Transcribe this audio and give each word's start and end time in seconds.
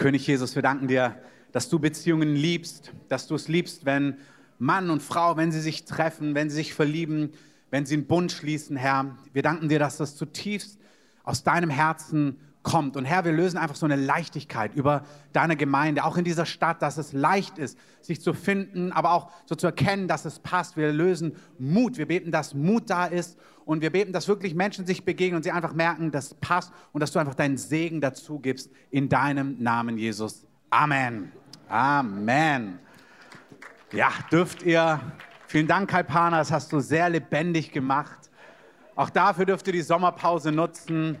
König 0.00 0.26
Jesus, 0.26 0.54
wir 0.54 0.62
danken 0.62 0.88
dir, 0.88 1.14
dass 1.52 1.68
du 1.68 1.78
Beziehungen 1.78 2.34
liebst, 2.34 2.90
dass 3.10 3.26
du 3.26 3.34
es 3.34 3.48
liebst, 3.48 3.84
wenn 3.84 4.16
Mann 4.58 4.88
und 4.88 5.02
Frau, 5.02 5.36
wenn 5.36 5.52
sie 5.52 5.60
sich 5.60 5.84
treffen, 5.84 6.34
wenn 6.34 6.48
sie 6.48 6.56
sich 6.56 6.72
verlieben, 6.72 7.34
wenn 7.68 7.84
sie 7.84 7.96
einen 7.96 8.06
Bund 8.06 8.32
schließen, 8.32 8.78
Herr. 8.78 9.18
Wir 9.34 9.42
danken 9.42 9.68
dir, 9.68 9.78
dass 9.78 9.98
das 9.98 10.16
zutiefst 10.16 10.78
aus 11.22 11.42
deinem 11.42 11.68
Herzen 11.68 12.40
kommt. 12.62 12.96
Und 12.96 13.04
Herr, 13.04 13.24
wir 13.24 13.32
lösen 13.32 13.56
einfach 13.56 13.76
so 13.76 13.86
eine 13.86 13.96
Leichtigkeit 13.96 14.74
über 14.74 15.04
deine 15.32 15.56
Gemeinde, 15.56 16.04
auch 16.04 16.16
in 16.16 16.24
dieser 16.24 16.46
Stadt, 16.46 16.82
dass 16.82 16.98
es 16.98 17.12
leicht 17.12 17.58
ist, 17.58 17.78
sich 18.00 18.20
zu 18.20 18.34
finden, 18.34 18.92
aber 18.92 19.12
auch 19.12 19.30
so 19.46 19.54
zu 19.54 19.66
erkennen, 19.66 20.08
dass 20.08 20.24
es 20.24 20.38
passt. 20.38 20.76
Wir 20.76 20.92
lösen 20.92 21.36
Mut. 21.58 21.96
Wir 21.96 22.06
beten, 22.06 22.30
dass 22.30 22.54
Mut 22.54 22.90
da 22.90 23.06
ist 23.06 23.38
und 23.64 23.82
wir 23.82 23.90
beten, 23.90 24.12
dass 24.12 24.28
wirklich 24.28 24.54
Menschen 24.54 24.86
sich 24.86 25.04
begegnen 25.04 25.36
und 25.36 25.42
sie 25.42 25.52
einfach 25.52 25.72
merken, 25.72 26.10
das 26.10 26.34
passt 26.34 26.72
und 26.92 27.00
dass 27.00 27.12
du 27.12 27.18
einfach 27.18 27.34
deinen 27.34 27.56
Segen 27.56 28.00
dazu 28.00 28.38
gibst 28.38 28.70
in 28.90 29.08
deinem 29.08 29.62
Namen, 29.62 29.96
Jesus. 29.96 30.46
Amen. 30.70 31.32
Amen. 31.68 32.78
Ja, 33.92 34.10
dürft 34.30 34.62
ihr. 34.62 35.00
Vielen 35.46 35.66
Dank, 35.66 35.90
Kalpana, 35.90 36.38
das 36.38 36.52
hast 36.52 36.72
du 36.72 36.78
sehr 36.78 37.08
lebendig 37.08 37.72
gemacht. 37.72 38.30
Auch 38.94 39.10
dafür 39.10 39.46
dürft 39.46 39.66
ihr 39.66 39.72
die 39.72 39.82
Sommerpause 39.82 40.52
nutzen. 40.52 41.18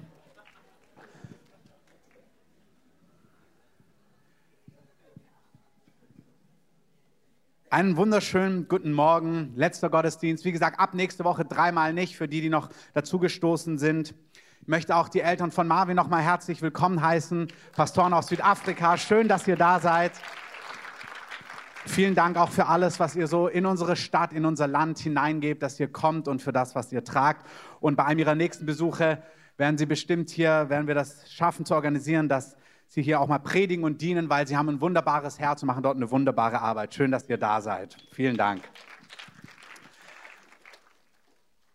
Einen 7.72 7.96
wunderschönen 7.96 8.66
guten 8.66 8.92
Morgen, 8.92 9.52
letzter 9.54 9.90
Gottesdienst. 9.90 10.44
Wie 10.44 10.50
gesagt, 10.50 10.80
ab 10.80 10.92
nächste 10.92 11.22
Woche 11.22 11.44
dreimal 11.44 11.92
nicht, 11.92 12.16
für 12.16 12.26
die, 12.26 12.40
die 12.40 12.48
noch 12.48 12.68
dazugestoßen 12.94 13.78
sind. 13.78 14.12
Ich 14.60 14.66
möchte 14.66 14.96
auch 14.96 15.08
die 15.08 15.20
Eltern 15.20 15.52
von 15.52 15.68
Marvin 15.68 15.94
nochmal 15.94 16.20
herzlich 16.20 16.62
willkommen 16.62 17.00
heißen. 17.00 17.46
Pastoren 17.76 18.12
aus 18.12 18.26
Südafrika, 18.26 18.96
schön, 18.96 19.28
dass 19.28 19.46
ihr 19.46 19.54
da 19.54 19.78
seid. 19.78 20.10
Vielen 21.86 22.16
Dank 22.16 22.36
auch 22.38 22.50
für 22.50 22.66
alles, 22.66 22.98
was 22.98 23.14
ihr 23.14 23.28
so 23.28 23.46
in 23.46 23.64
unsere 23.66 23.94
Stadt, 23.94 24.32
in 24.32 24.46
unser 24.46 24.66
Land 24.66 24.98
hineingebt, 24.98 25.62
dass 25.62 25.78
ihr 25.78 25.86
kommt 25.86 26.26
und 26.26 26.42
für 26.42 26.50
das, 26.50 26.74
was 26.74 26.90
ihr 26.90 27.04
tragt. 27.04 27.46
Und 27.78 27.94
bei 27.94 28.04
einem 28.04 28.18
ihrer 28.18 28.34
nächsten 28.34 28.66
Besuche 28.66 29.22
werden 29.58 29.78
sie 29.78 29.86
bestimmt 29.86 30.28
hier, 30.30 30.70
werden 30.70 30.88
wir 30.88 30.96
das 30.96 31.30
schaffen 31.30 31.64
zu 31.64 31.76
organisieren, 31.76 32.28
dass 32.28 32.56
Sie 32.92 33.02
hier 33.02 33.20
auch 33.20 33.28
mal 33.28 33.38
predigen 33.38 33.84
und 33.84 34.00
dienen, 34.00 34.28
weil 34.30 34.48
Sie 34.48 34.56
haben 34.56 34.68
ein 34.68 34.80
wunderbares 34.80 35.38
Herz 35.38 35.62
und 35.62 35.68
machen 35.68 35.84
dort 35.84 35.94
eine 35.94 36.10
wunderbare 36.10 36.60
Arbeit. 36.60 36.92
Schön, 36.92 37.12
dass 37.12 37.28
ihr 37.28 37.38
da 37.38 37.60
seid. 37.60 37.96
Vielen 38.10 38.36
Dank. 38.36 38.62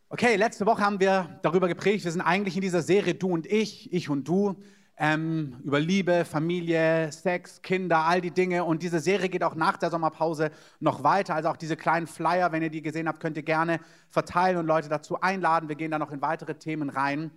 Okay, 0.10 0.36
letzte 0.36 0.66
Woche 0.66 0.84
haben 0.84 1.00
wir 1.00 1.40
darüber 1.42 1.70
gepredigt. 1.70 2.04
Wir 2.04 2.12
sind 2.12 2.20
eigentlich 2.20 2.58
in 2.58 2.62
dieser 2.62 2.82
Serie 2.82 3.16
Du 3.16 3.30
und 3.30 3.48
ich, 3.48 3.94
ich 3.94 4.10
und 4.10 4.28
du, 4.28 4.62
ähm, 4.98 5.62
über 5.64 5.80
Liebe, 5.80 6.26
Familie, 6.26 7.10
Sex, 7.14 7.62
Kinder, 7.62 8.00
all 8.00 8.20
die 8.20 8.32
Dinge. 8.32 8.66
Und 8.66 8.84
diese 8.84 9.00
Serie 9.00 9.30
geht 9.30 9.44
auch 9.46 9.56
nach 9.56 9.78
der 9.78 9.92
Sommerpause 9.92 10.52
noch 10.82 11.02
weiter. 11.06 11.34
Also 11.34 11.48
auch 11.48 11.58
diese 11.58 11.78
kleinen 11.78 12.08
Flyer, 12.08 12.52
wenn 12.52 12.62
ihr 12.62 12.70
die 12.70 12.82
gesehen 12.82 13.08
habt, 13.08 13.22
könnt 13.22 13.38
ihr 13.38 13.44
gerne 13.44 13.80
verteilen 14.10 14.58
und 14.58 14.66
Leute 14.66 14.90
dazu 14.90 15.22
einladen. 15.22 15.70
Wir 15.70 15.78
gehen 15.78 15.92
da 15.92 15.98
noch 15.98 16.12
in 16.12 16.22
weitere 16.22 16.56
Themen 16.56 16.90
rein. 16.90 17.32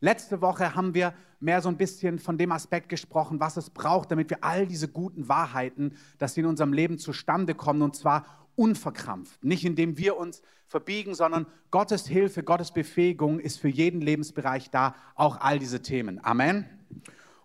Letzte 0.00 0.40
Woche 0.40 0.74
haben 0.74 0.94
wir 0.94 1.14
mehr 1.40 1.60
so 1.60 1.68
ein 1.68 1.76
bisschen 1.76 2.18
von 2.18 2.38
dem 2.38 2.52
Aspekt 2.52 2.88
gesprochen, 2.88 3.40
was 3.40 3.56
es 3.56 3.70
braucht, 3.70 4.10
damit 4.10 4.30
wir 4.30 4.42
all 4.42 4.66
diese 4.66 4.88
guten 4.88 5.28
Wahrheiten, 5.28 5.96
dass 6.18 6.34
sie 6.34 6.40
in 6.40 6.46
unserem 6.46 6.72
Leben 6.72 6.98
zustande 6.98 7.54
kommen 7.54 7.82
und 7.82 7.96
zwar 7.96 8.24
unverkrampft. 8.56 9.42
Nicht 9.44 9.64
indem 9.64 9.98
wir 9.98 10.16
uns 10.16 10.42
verbiegen, 10.66 11.14
sondern 11.14 11.46
Gottes 11.70 12.06
Hilfe, 12.06 12.42
Gottes 12.42 12.72
Befähigung 12.72 13.40
ist 13.40 13.58
für 13.58 13.68
jeden 13.68 14.00
Lebensbereich 14.00 14.70
da, 14.70 14.94
auch 15.14 15.40
all 15.40 15.58
diese 15.58 15.82
Themen. 15.82 16.22
Amen. 16.24 16.66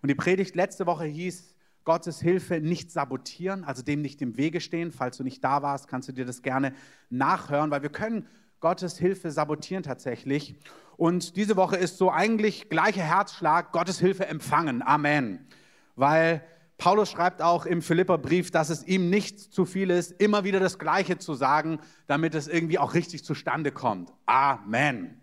Und 0.02 0.10
die 0.10 0.16
Predigt 0.16 0.56
letzte 0.56 0.86
Woche 0.86 1.06
hieß, 1.06 1.56
Gottes 1.86 2.20
Hilfe 2.20 2.60
nicht 2.60 2.92
sabotieren, 2.92 3.64
also 3.64 3.84
dem 3.84 4.02
nicht 4.02 4.22
im 4.22 4.38
Wege 4.38 4.60
stehen. 4.60 4.92
Falls 4.92 5.18
du 5.18 5.24
nicht 5.24 5.44
da 5.44 5.62
warst, 5.62 5.88
kannst 5.88 6.10
du 6.10 6.14
dir 6.14 6.26
das 6.26 6.42
gerne 6.42 6.74
nachhören, 7.10 7.70
weil 7.70 7.84
wir 7.84 7.90
können 7.90 8.28
Gottes 8.60 8.98
Hilfe 8.98 9.30
sabotieren 9.30 9.84
tatsächlich. 9.84 10.56
Und 10.98 11.36
diese 11.36 11.56
Woche 11.56 11.76
ist 11.76 11.98
so 11.98 12.12
eigentlich 12.12 12.70
gleicher 12.70 13.04
Herzschlag, 13.04 13.72
Gottes 13.72 14.00
Hilfe 14.00 14.28
empfangen. 14.28 14.82
Amen. 14.82 15.48
Weil 15.96 16.42
Paulus 16.78 17.10
schreibt 17.10 17.42
auch 17.42 17.66
im 17.66 17.82
Philipperbrief, 17.82 18.52
dass 18.52 18.70
es 18.70 18.86
ihm 18.86 19.10
nicht 19.10 19.40
zu 19.40 19.66
viel 19.66 19.90
ist, 19.90 20.12
immer 20.12 20.44
wieder 20.44 20.60
das 20.60 20.78
Gleiche 20.78 21.18
zu 21.18 21.34
sagen, 21.34 21.80
damit 22.08 22.36
es 22.36 22.48
irgendwie 22.48 22.80
auch 22.80 22.94
richtig 22.94 23.24
zustande 23.24 23.72
kommt. 23.72 24.12
Amen. 24.26 25.22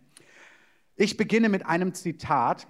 Ich 0.97 1.17
beginne 1.17 1.49
mit 1.49 1.67
einem 1.67 1.95
Zitat 1.95 2.67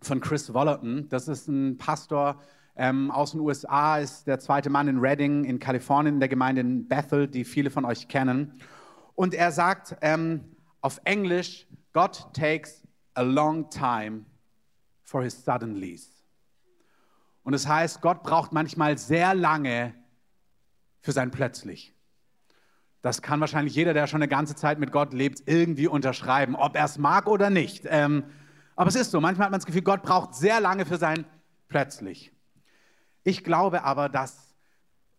von 0.00 0.20
Chris 0.20 0.52
Wollerton. 0.54 1.08
Das 1.08 1.28
ist 1.28 1.48
ein 1.48 1.76
Pastor 1.76 2.40
ähm, 2.76 3.10
aus 3.10 3.32
den 3.32 3.40
USA, 3.40 3.98
ist 3.98 4.26
der 4.26 4.38
zweite 4.38 4.70
Mann 4.70 4.88
in 4.88 4.98
Redding 4.98 5.44
in 5.44 5.58
Kalifornien, 5.58 6.14
in 6.14 6.20
der 6.20 6.28
Gemeinde 6.28 6.60
in 6.60 6.88
Bethel, 6.88 7.28
die 7.28 7.44
viele 7.44 7.70
von 7.70 7.84
euch 7.84 8.08
kennen. 8.08 8.60
Und 9.14 9.34
er 9.34 9.52
sagt 9.52 9.96
ähm, 10.02 10.56
auf 10.80 11.00
Englisch, 11.04 11.66
God 11.94 12.34
takes 12.34 12.86
a 13.14 13.22
long 13.22 13.70
time 13.70 14.26
for 15.04 15.22
his 15.22 15.44
suddenlies. 15.44 16.10
Und 17.44 17.52
das 17.52 17.68
heißt, 17.68 18.00
Gott 18.00 18.22
braucht 18.22 18.52
manchmal 18.52 18.98
sehr 18.98 19.34
lange 19.34 19.94
für 21.00 21.12
sein 21.12 21.30
Plötzlich. 21.30 21.94
Das 23.00 23.22
kann 23.22 23.38
wahrscheinlich 23.40 23.74
jeder, 23.74 23.94
der 23.94 24.06
schon 24.06 24.22
eine 24.22 24.28
ganze 24.28 24.56
Zeit 24.56 24.78
mit 24.78 24.90
Gott 24.90 25.12
lebt, 25.12 25.42
irgendwie 25.46 25.86
unterschreiben, 25.86 26.56
ob 26.56 26.74
er 26.74 26.86
es 26.86 26.98
mag 26.98 27.26
oder 27.26 27.50
nicht. 27.50 27.84
Ähm, 27.86 28.24
aber 28.76 28.88
es 28.88 28.96
ist 28.96 29.10
so, 29.10 29.20
manchmal 29.20 29.46
hat 29.46 29.52
man 29.52 29.60
das 29.60 29.66
Gefühl, 29.66 29.82
Gott 29.82 30.02
braucht 30.02 30.34
sehr 30.34 30.60
lange 30.60 30.86
für 30.86 30.96
sein 30.96 31.24
Plötzlich. 31.68 32.32
Ich 33.22 33.44
glaube 33.44 33.84
aber, 33.84 34.08
dass 34.08 34.54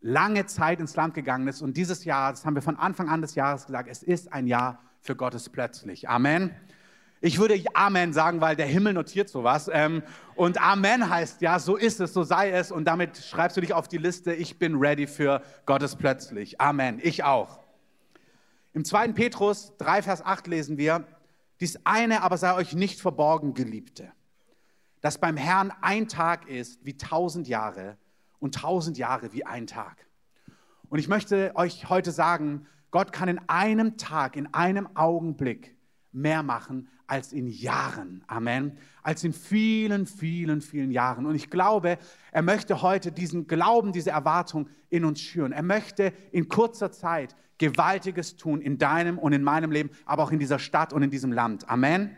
lange 0.02 0.46
Zeit 0.46 0.80
ins 0.80 0.96
Land 0.96 1.14
gegangen 1.14 1.48
ist 1.48 1.62
und 1.62 1.78
dieses 1.78 2.06
Jahr, 2.06 2.32
das 2.32 2.46
haben 2.46 2.56
wir 2.56 2.62
von 2.62 2.78
Anfang 2.78 3.08
an 3.08 3.22
des 3.22 3.36
Jahres 3.36 3.66
gesagt, 3.66 3.90
es 3.90 4.04
ist 4.04 4.34
ein 4.34 4.48
Jahr 4.48 4.80
für 5.06 5.16
Gottes 5.16 5.50
plötzlich. 5.50 6.10
Amen. 6.10 6.52
Ich 7.22 7.40
würde 7.40 7.62
Amen 7.74 8.12
sagen, 8.12 8.42
weil 8.42 8.56
der 8.56 8.66
Himmel 8.66 8.94
notiert 8.94 9.30
sowas. 9.30 9.70
Ähm, 9.72 10.04
und 10.36 10.62
Amen 10.62 11.10
heißt, 11.10 11.42
ja, 11.42 11.60
so 11.60 11.76
ist 11.76 12.02
es, 12.02 12.14
so 12.14 12.24
sei 12.24 12.52
es. 12.52 12.72
Und 12.72 12.86
damit 12.86 13.18
schreibst 13.18 13.56
du 13.56 13.62
dich 13.62 13.74
auf 13.74 13.88
die 13.88 13.98
Liste, 13.98 14.34
ich 14.34 14.60
bin 14.60 14.76
ready 14.76 15.08
für 15.08 15.42
Gottes 15.66 15.96
plötzlich. 15.96 16.60
Amen. 16.60 17.00
Ich 17.02 17.24
auch. 17.24 17.60
Im 18.74 18.84
2. 18.84 19.14
Petrus 19.14 19.74
3, 19.78 20.02
Vers 20.02 20.26
8 20.26 20.48
lesen 20.48 20.78
wir, 20.78 21.06
dies 21.62 21.80
eine 21.86 22.22
aber 22.22 22.38
sei 22.38 22.54
euch 22.54 22.74
nicht 22.74 23.00
verborgen, 23.00 23.54
Geliebte, 23.54 24.12
dass 25.02 25.18
beim 25.18 25.38
Herrn 25.38 25.72
ein 25.82 26.08
Tag 26.08 26.50
ist 26.50 26.84
wie 26.84 26.98
tausend 26.98 27.48
Jahre 27.48 27.98
und 28.40 28.56
tausend 28.56 28.98
Jahre 28.98 29.32
wie 29.32 29.46
ein 29.46 29.68
Tag. 29.68 30.06
Und 30.90 31.00
ich 31.00 31.08
möchte 31.08 31.54
euch 31.56 31.90
heute 31.90 32.12
sagen, 32.12 32.68
Gott 32.96 33.12
kann 33.12 33.28
in 33.28 33.42
einem 33.48 33.98
Tag, 33.98 34.38
in 34.38 34.54
einem 34.54 34.88
Augenblick 34.96 35.76
mehr 36.14 36.44
machen 36.44 36.88
als 37.08 37.34
in 37.34 37.50
Jahren. 37.50 38.24
Amen. 38.26 38.78
Als 39.04 39.26
in 39.26 39.34
vielen, 39.34 40.06
vielen, 40.06 40.62
vielen 40.62 40.92
Jahren. 40.92 41.26
Und 41.26 41.36
ich 41.36 41.50
glaube, 41.50 41.98
er 42.32 42.42
möchte 42.42 42.82
heute 42.82 43.12
diesen 43.12 43.48
Glauben, 43.48 43.92
diese 43.92 44.12
Erwartung 44.12 44.70
in 44.90 45.04
uns 45.04 45.20
schüren. 45.20 45.52
Er 45.52 45.62
möchte 45.62 46.14
in 46.32 46.48
kurzer 46.48 46.90
Zeit 46.90 47.36
Gewaltiges 47.58 48.38
tun 48.38 48.62
in 48.62 48.78
deinem 48.78 49.20
und 49.20 49.34
in 49.34 49.44
meinem 49.44 49.72
Leben, 49.72 49.90
aber 50.06 50.24
auch 50.24 50.32
in 50.32 50.40
dieser 50.40 50.58
Stadt 50.58 50.94
und 50.94 51.04
in 51.04 51.10
diesem 51.10 51.34
Land. 51.34 51.68
Amen. 51.68 52.16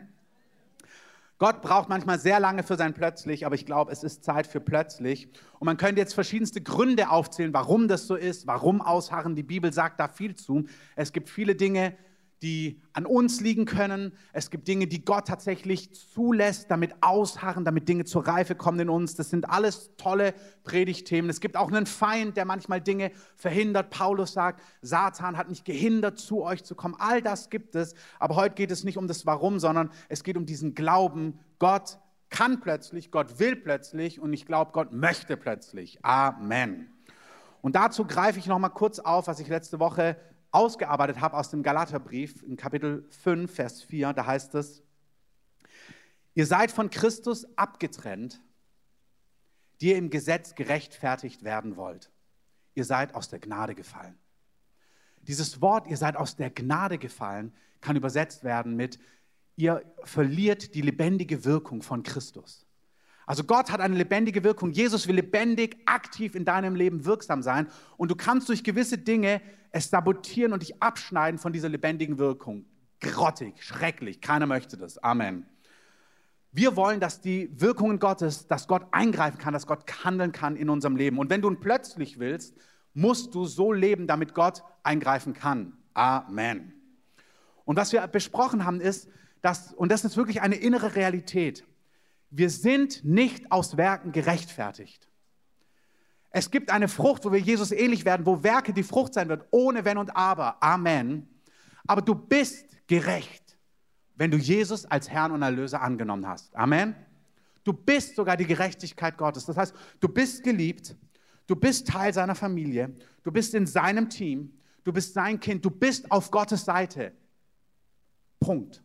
Gott 1.38 1.62
braucht 1.62 1.88
manchmal 1.88 2.18
sehr 2.18 2.40
lange 2.40 2.64
für 2.64 2.76
sein 2.76 2.94
Plötzlich, 2.94 3.46
aber 3.46 3.54
ich 3.54 3.64
glaube, 3.64 3.92
es 3.92 4.02
ist 4.02 4.24
Zeit 4.24 4.48
für 4.48 4.60
plötzlich. 4.60 5.28
Und 5.60 5.66
man 5.66 5.76
könnte 5.76 6.00
jetzt 6.00 6.14
verschiedenste 6.14 6.60
Gründe 6.60 7.10
aufzählen, 7.10 7.54
warum 7.54 7.86
das 7.86 8.08
so 8.08 8.16
ist, 8.16 8.48
warum 8.48 8.80
ausharren. 8.82 9.36
Die 9.36 9.44
Bibel 9.44 9.72
sagt 9.72 10.00
da 10.00 10.08
viel 10.08 10.34
zu. 10.34 10.64
Es 10.96 11.12
gibt 11.12 11.30
viele 11.30 11.54
Dinge, 11.54 11.96
die 12.42 12.80
an 12.92 13.06
uns 13.06 13.40
liegen 13.40 13.64
können. 13.64 14.12
Es 14.32 14.50
gibt 14.50 14.68
Dinge, 14.68 14.86
die 14.86 15.04
Gott 15.04 15.26
tatsächlich 15.26 15.92
zulässt, 15.94 16.70
damit 16.70 16.94
ausharren, 17.00 17.64
damit 17.64 17.88
Dinge 17.88 18.04
zur 18.04 18.26
Reife 18.26 18.54
kommen 18.54 18.80
in 18.80 18.88
uns. 18.88 19.14
Das 19.14 19.30
sind 19.30 19.50
alles 19.50 19.90
tolle 19.96 20.34
Predigtthemen. 20.64 21.30
Es 21.30 21.40
gibt 21.40 21.56
auch 21.56 21.68
einen 21.68 21.86
Feind, 21.86 22.36
der 22.36 22.44
manchmal 22.44 22.80
Dinge 22.80 23.10
verhindert. 23.36 23.90
Paulus 23.90 24.32
sagt, 24.32 24.62
Satan 24.82 25.36
hat 25.36 25.48
mich 25.48 25.64
gehindert, 25.64 26.18
zu 26.18 26.42
euch 26.42 26.64
zu 26.64 26.74
kommen. 26.74 26.94
All 26.98 27.22
das 27.22 27.50
gibt 27.50 27.74
es. 27.74 27.94
Aber 28.18 28.36
heute 28.36 28.54
geht 28.54 28.70
es 28.70 28.84
nicht 28.84 28.98
um 28.98 29.08
das 29.08 29.26
Warum, 29.26 29.58
sondern 29.58 29.90
es 30.08 30.22
geht 30.22 30.36
um 30.36 30.46
diesen 30.46 30.74
Glauben. 30.74 31.38
Gott 31.58 31.98
kann 32.30 32.60
plötzlich, 32.60 33.10
Gott 33.10 33.38
will 33.38 33.56
plötzlich 33.56 34.20
und 34.20 34.32
ich 34.32 34.46
glaube, 34.46 34.72
Gott 34.72 34.92
möchte 34.92 35.36
plötzlich. 35.36 36.04
Amen. 36.04 36.92
Und 37.62 37.74
dazu 37.74 38.04
greife 38.04 38.38
ich 38.38 38.46
noch 38.46 38.58
mal 38.58 38.68
kurz 38.68 38.98
auf, 38.98 39.26
was 39.26 39.40
ich 39.40 39.48
letzte 39.48 39.80
Woche 39.80 40.16
ausgearbeitet 40.50 41.20
habe 41.20 41.36
aus 41.36 41.50
dem 41.50 41.62
Galaterbrief 41.62 42.42
in 42.42 42.56
Kapitel 42.56 43.06
5, 43.10 43.52
Vers 43.52 43.82
4, 43.82 44.12
da 44.12 44.26
heißt 44.26 44.54
es, 44.54 44.82
ihr 46.34 46.46
seid 46.46 46.70
von 46.70 46.90
Christus 46.90 47.46
abgetrennt, 47.56 48.40
die 49.80 49.88
ihr 49.88 49.96
im 49.96 50.10
Gesetz 50.10 50.54
gerechtfertigt 50.54 51.44
werden 51.44 51.76
wollt. 51.76 52.10
Ihr 52.74 52.84
seid 52.84 53.14
aus 53.14 53.28
der 53.28 53.38
Gnade 53.38 53.74
gefallen. 53.74 54.18
Dieses 55.22 55.60
Wort, 55.60 55.86
ihr 55.88 55.96
seid 55.96 56.16
aus 56.16 56.36
der 56.36 56.50
Gnade 56.50 56.98
gefallen, 56.98 57.52
kann 57.80 57.96
übersetzt 57.96 58.44
werden 58.44 58.76
mit, 58.76 58.98
ihr 59.56 59.82
verliert 60.04 60.74
die 60.74 60.82
lebendige 60.82 61.44
Wirkung 61.44 61.82
von 61.82 62.02
Christus. 62.02 62.67
Also 63.28 63.44
Gott 63.44 63.70
hat 63.70 63.82
eine 63.82 63.94
lebendige 63.94 64.42
Wirkung. 64.42 64.70
Jesus 64.70 65.06
will 65.06 65.16
lebendig, 65.16 65.76
aktiv 65.84 66.34
in 66.34 66.46
deinem 66.46 66.74
Leben 66.74 67.04
wirksam 67.04 67.42
sein. 67.42 67.68
Und 67.98 68.10
du 68.10 68.16
kannst 68.16 68.48
durch 68.48 68.64
gewisse 68.64 68.96
Dinge 68.96 69.42
es 69.70 69.90
sabotieren 69.90 70.54
und 70.54 70.62
dich 70.62 70.82
abschneiden 70.82 71.38
von 71.38 71.52
dieser 71.52 71.68
lebendigen 71.68 72.18
Wirkung. 72.18 72.64
Grottig, 73.00 73.62
schrecklich. 73.62 74.22
Keiner 74.22 74.46
möchte 74.46 74.78
das. 74.78 74.96
Amen. 75.04 75.44
Wir 76.52 76.74
wollen, 76.74 77.00
dass 77.00 77.20
die 77.20 77.50
Wirkungen 77.60 77.98
Gottes, 77.98 78.46
dass 78.46 78.66
Gott 78.66 78.86
eingreifen 78.92 79.36
kann, 79.36 79.52
dass 79.52 79.66
Gott 79.66 79.84
handeln 80.06 80.32
kann 80.32 80.56
in 80.56 80.70
unserem 80.70 80.96
Leben. 80.96 81.18
Und 81.18 81.28
wenn 81.28 81.42
du 81.42 81.50
ihn 81.50 81.60
plötzlich 81.60 82.18
willst, 82.18 82.56
musst 82.94 83.34
du 83.34 83.44
so 83.44 83.74
leben, 83.74 84.06
damit 84.06 84.32
Gott 84.32 84.62
eingreifen 84.82 85.34
kann. 85.34 85.74
Amen. 85.92 86.72
Und 87.66 87.76
was 87.76 87.92
wir 87.92 88.06
besprochen 88.06 88.64
haben 88.64 88.80
ist, 88.80 89.10
dass, 89.42 89.74
und 89.74 89.92
das 89.92 90.06
ist 90.06 90.16
wirklich 90.16 90.40
eine 90.40 90.56
innere 90.56 90.94
Realität, 90.94 91.66
wir 92.30 92.50
sind 92.50 93.04
nicht 93.04 93.50
aus 93.50 93.76
Werken 93.76 94.12
gerechtfertigt. 94.12 95.08
Es 96.30 96.50
gibt 96.50 96.70
eine 96.70 96.88
Frucht, 96.88 97.24
wo 97.24 97.32
wir 97.32 97.40
Jesus 97.40 97.72
ähnlich 97.72 98.04
werden, 98.04 98.26
wo 98.26 98.42
Werke 98.42 98.72
die 98.72 98.82
Frucht 98.82 99.14
sein 99.14 99.28
wird, 99.28 99.46
ohne 99.50 99.84
Wenn 99.84 99.98
und 99.98 100.14
Aber. 100.14 100.62
Amen. 100.62 101.26
Aber 101.86 102.02
du 102.02 102.14
bist 102.14 102.76
gerecht, 102.86 103.56
wenn 104.16 104.30
du 104.30 104.36
Jesus 104.36 104.84
als 104.84 105.08
Herrn 105.08 105.32
und 105.32 105.42
Erlöser 105.42 105.80
angenommen 105.80 106.26
hast. 106.26 106.54
Amen. 106.54 106.94
Du 107.64 107.72
bist 107.72 108.16
sogar 108.16 108.36
die 108.36 108.46
Gerechtigkeit 108.46 109.16
Gottes. 109.16 109.46
Das 109.46 109.56
heißt, 109.56 109.74
du 110.00 110.08
bist 110.08 110.42
geliebt, 110.42 110.96
du 111.46 111.56
bist 111.56 111.88
Teil 111.88 112.12
seiner 112.12 112.34
Familie, 112.34 112.94
du 113.22 113.32
bist 113.32 113.54
in 113.54 113.66
seinem 113.66 114.10
Team, 114.10 114.52
du 114.84 114.92
bist 114.92 115.14
sein 115.14 115.40
Kind, 115.40 115.64
du 115.64 115.70
bist 115.70 116.10
auf 116.10 116.30
Gottes 116.30 116.64
Seite. 116.64 117.12
Punkt. 118.38 118.82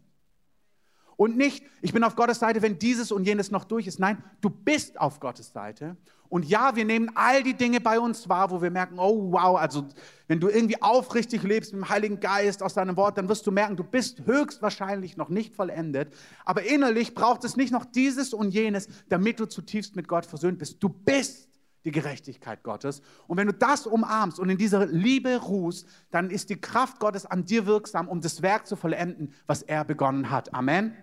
Und 1.24 1.38
nicht, 1.38 1.64
ich 1.81 1.94
bin 1.94 2.04
auf 2.04 2.18
Gottes 2.18 2.40
Seite, 2.40 2.62
wenn 2.62 2.78
dieses 2.78 3.10
und 3.10 3.24
jenes 3.24 3.50
noch 3.50 3.64
durch 3.64 3.88
ist. 3.88 3.98
Nein, 3.98 4.22
du 4.42 4.50
bist 4.50 5.00
auf 5.00 5.22
Gottes 5.22 5.54
Seite. 5.54 5.96
Und 6.28 6.44
ja, 6.44 6.75
wir 6.75 6.84
nehmen 6.84 7.12
all 7.16 7.44
die 7.44 7.54
Dinge 7.54 7.80
bei 7.80 7.98
uns 7.98 8.28
wahr, 8.28 8.52
wo 8.52 8.62
wir 8.62 8.70
merken, 8.70 9.00
oh 9.00 9.31
wow, 9.31 9.58
also 9.58 9.88
wenn 10.28 10.42
du 10.42 10.50
irgendwie 10.50 10.81
aufrichtig 10.81 11.44
lebst 11.44 11.72
mit 11.72 11.81
dem 11.81 11.88
Heiligen 11.88 12.20
Geist 12.20 12.62
aus 12.62 12.74
deinem 12.74 12.98
Wort, 12.98 13.18
dann 13.18 13.30
wirst 13.30 13.48
du 13.48 13.52
merken, 13.52 13.78
du 13.78 13.86
bist 13.86 14.25
höchstwahrscheinlich 14.25 15.16
noch 15.16 15.30
nicht 15.30 15.56
vollendet. 15.56 16.14
Aber 16.44 16.64
innerlich 16.64 17.16
braucht 17.16 17.46
es 17.46 17.56
nicht 17.56 17.72
noch 17.72 17.86
dieses 17.86 18.34
und 18.34 18.54
jenes, 18.54 18.90
damit 19.08 19.40
du 19.40 19.46
zutiefst 19.46 19.96
mit 19.96 20.10
Gott 20.10 20.26
versöhnt 20.26 20.60
bist. 20.60 20.84
Du 20.84 20.90
bist 20.90 21.48
die 21.86 21.92
Gerechtigkeit 21.92 22.64
Gottes. 22.64 23.02
Und 23.28 23.38
wenn 23.38 23.48
du 23.48 23.54
das 23.54 23.88
umarmst 23.88 24.40
und 24.40 24.50
in 24.50 24.58
dieser 24.58 24.88
Liebe 24.88 25.38
ruhst, 25.38 25.88
dann 26.12 26.30
ist 26.30 26.50
die 26.50 26.60
Kraft 26.60 27.00
Gottes 27.00 27.26
an 27.26 27.46
dir 27.46 27.66
wirksam, 27.66 28.10
um 28.10 28.19
das 28.19 28.42
Werk 28.42 28.68
zu 28.68 28.76
vollenden, 28.76 29.34
was 29.48 29.62
er 29.62 29.86
begonnen 29.86 30.30
hat. 30.30 30.54
Amen. 30.54 30.94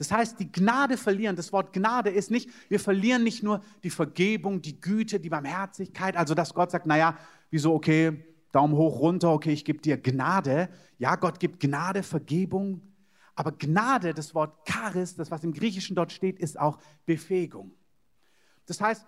Das 0.00 0.10
heißt, 0.10 0.40
die 0.40 0.50
Gnade 0.50 0.96
verlieren, 0.96 1.36
das 1.36 1.52
Wort 1.52 1.74
Gnade 1.74 2.08
ist 2.08 2.30
nicht, 2.30 2.48
wir 2.70 2.80
verlieren 2.80 3.22
nicht 3.22 3.42
nur 3.42 3.60
die 3.84 3.90
Vergebung, 3.90 4.62
die 4.62 4.80
Güte, 4.80 5.20
die 5.20 5.28
Barmherzigkeit, 5.28 6.16
also 6.16 6.34
dass 6.34 6.54
Gott 6.54 6.70
sagt, 6.70 6.86
naja, 6.86 7.18
wieso, 7.50 7.74
okay, 7.74 8.24
Daumen 8.50 8.74
hoch, 8.74 8.98
runter, 9.00 9.30
okay, 9.30 9.52
ich 9.52 9.62
gebe 9.62 9.82
dir 9.82 9.98
Gnade. 9.98 10.70
Ja, 10.96 11.16
Gott 11.16 11.38
gibt 11.38 11.60
Gnade, 11.60 12.02
Vergebung. 12.02 12.80
Aber 13.34 13.52
Gnade, 13.52 14.14
das 14.14 14.34
Wort 14.34 14.66
Charis, 14.66 15.16
das 15.16 15.30
was 15.30 15.44
im 15.44 15.52
Griechischen 15.52 15.94
dort 15.94 16.12
steht, 16.12 16.38
ist 16.38 16.58
auch 16.58 16.78
Befähigung. 17.04 17.72
Das 18.64 18.80
heißt, 18.80 19.04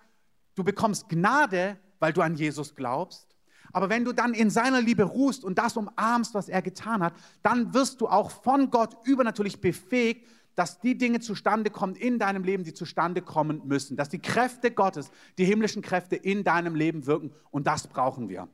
du 0.57 0.63
bekommst 0.63 1.09
Gnade, 1.09 1.79
weil 2.01 2.13
du 2.13 2.21
an 2.21 2.35
Jesus 2.35 2.75
glaubst. 2.75 3.35
Aber 3.73 3.89
wenn 3.89 4.05
du 4.05 4.13
dann 4.13 4.35
in 4.35 4.51
seiner 4.51 4.83
Liebe 4.83 5.05
ruhst 5.05 5.43
und 5.43 5.57
das 5.57 5.75
umarmst, 5.75 6.35
was 6.35 6.51
er 6.51 6.61
getan 6.61 7.03
hat, 7.03 7.15
dann 7.43 7.73
wirst 7.73 8.03
du 8.03 8.09
auch 8.09 8.31
von 8.31 8.71
Gott 8.71 8.99
übernatürlich 9.07 9.59
befähigt, 9.59 10.27
dass 10.55 10.81
die 10.81 10.99
Dinge 10.99 11.21
zustande 11.21 11.71
kommen 11.71 11.95
in 11.95 12.19
deinem 12.19 12.45
Leben, 12.45 12.65
die 12.65 12.75
zustande 12.75 13.23
kommen 13.23 13.63
müssen. 13.65 13.97
Dass 13.97 14.09
die 14.09 14.19
Kräfte 14.19 14.71
Gottes, 14.71 15.11
die 15.39 15.45
himmlischen 15.45 15.83
Kräfte 15.83 16.17
in 16.17 16.45
deinem 16.45 16.75
Leben 16.75 17.07
wirken. 17.07 17.33
Und 17.51 17.67
das 17.67 17.87
brauchen 17.87 18.29
wir. 18.29 18.49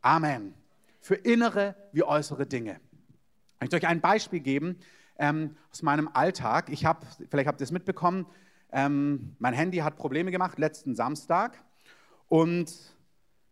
Amen. 0.00 0.54
Für 1.00 1.16
innere 1.16 1.74
wie 1.92 2.04
äußere 2.04 2.46
Dinge. 2.46 2.80
Ich 3.54 3.60
möchte 3.60 3.76
euch 3.76 3.86
ein 3.86 4.00
Beispiel 4.00 4.40
geben 4.40 4.76
ähm, 5.18 5.56
aus 5.72 5.82
meinem 5.82 6.08
Alltag. 6.12 6.70
Ich 6.70 6.84
habe, 6.84 7.06
vielleicht 7.28 7.48
habt 7.48 7.60
ihr 7.60 7.64
es 7.64 7.72
mitbekommen, 7.72 8.26
ähm, 8.72 9.34
mein 9.38 9.54
Handy 9.54 9.78
hat 9.78 9.96
Probleme 9.96 10.30
gemacht 10.30 10.58
letzten 10.58 10.94
Samstag. 10.94 11.62
Und 12.28 12.72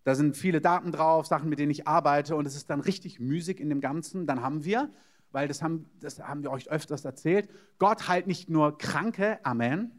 da 0.05 0.15
sind 0.15 0.37
viele 0.37 0.61
Daten 0.61 0.93
drauf, 0.93 1.27
Sachen, 1.27 1.49
mit 1.51 1.59
denen 1.59 1.73
ich 1.73 1.89
arbeite. 1.89 2.37
Und 2.37 2.47
es 2.47 2.55
ist 2.55 2.71
dann 2.71 2.81
richtig 2.81 3.19
Musik 3.21 3.61
in 3.61 3.69
dem 3.69 3.81
Ganzen. 3.81 4.27
Dann 4.27 4.43
haben 4.43 4.65
wir 4.65 4.89
weil 5.33 5.49
das 5.49 5.63
haben, 5.63 5.87
das 6.01 6.21
haben 6.21 6.43
wir 6.43 6.51
euch 6.51 6.71
öfters 6.71 7.05
erzählt, 7.05 7.49
Gott 7.79 8.09
heilt 8.09 8.27
nicht 8.27 8.49
nur 8.49 8.79
Kranke, 8.79 9.39
Amen, 9.45 9.93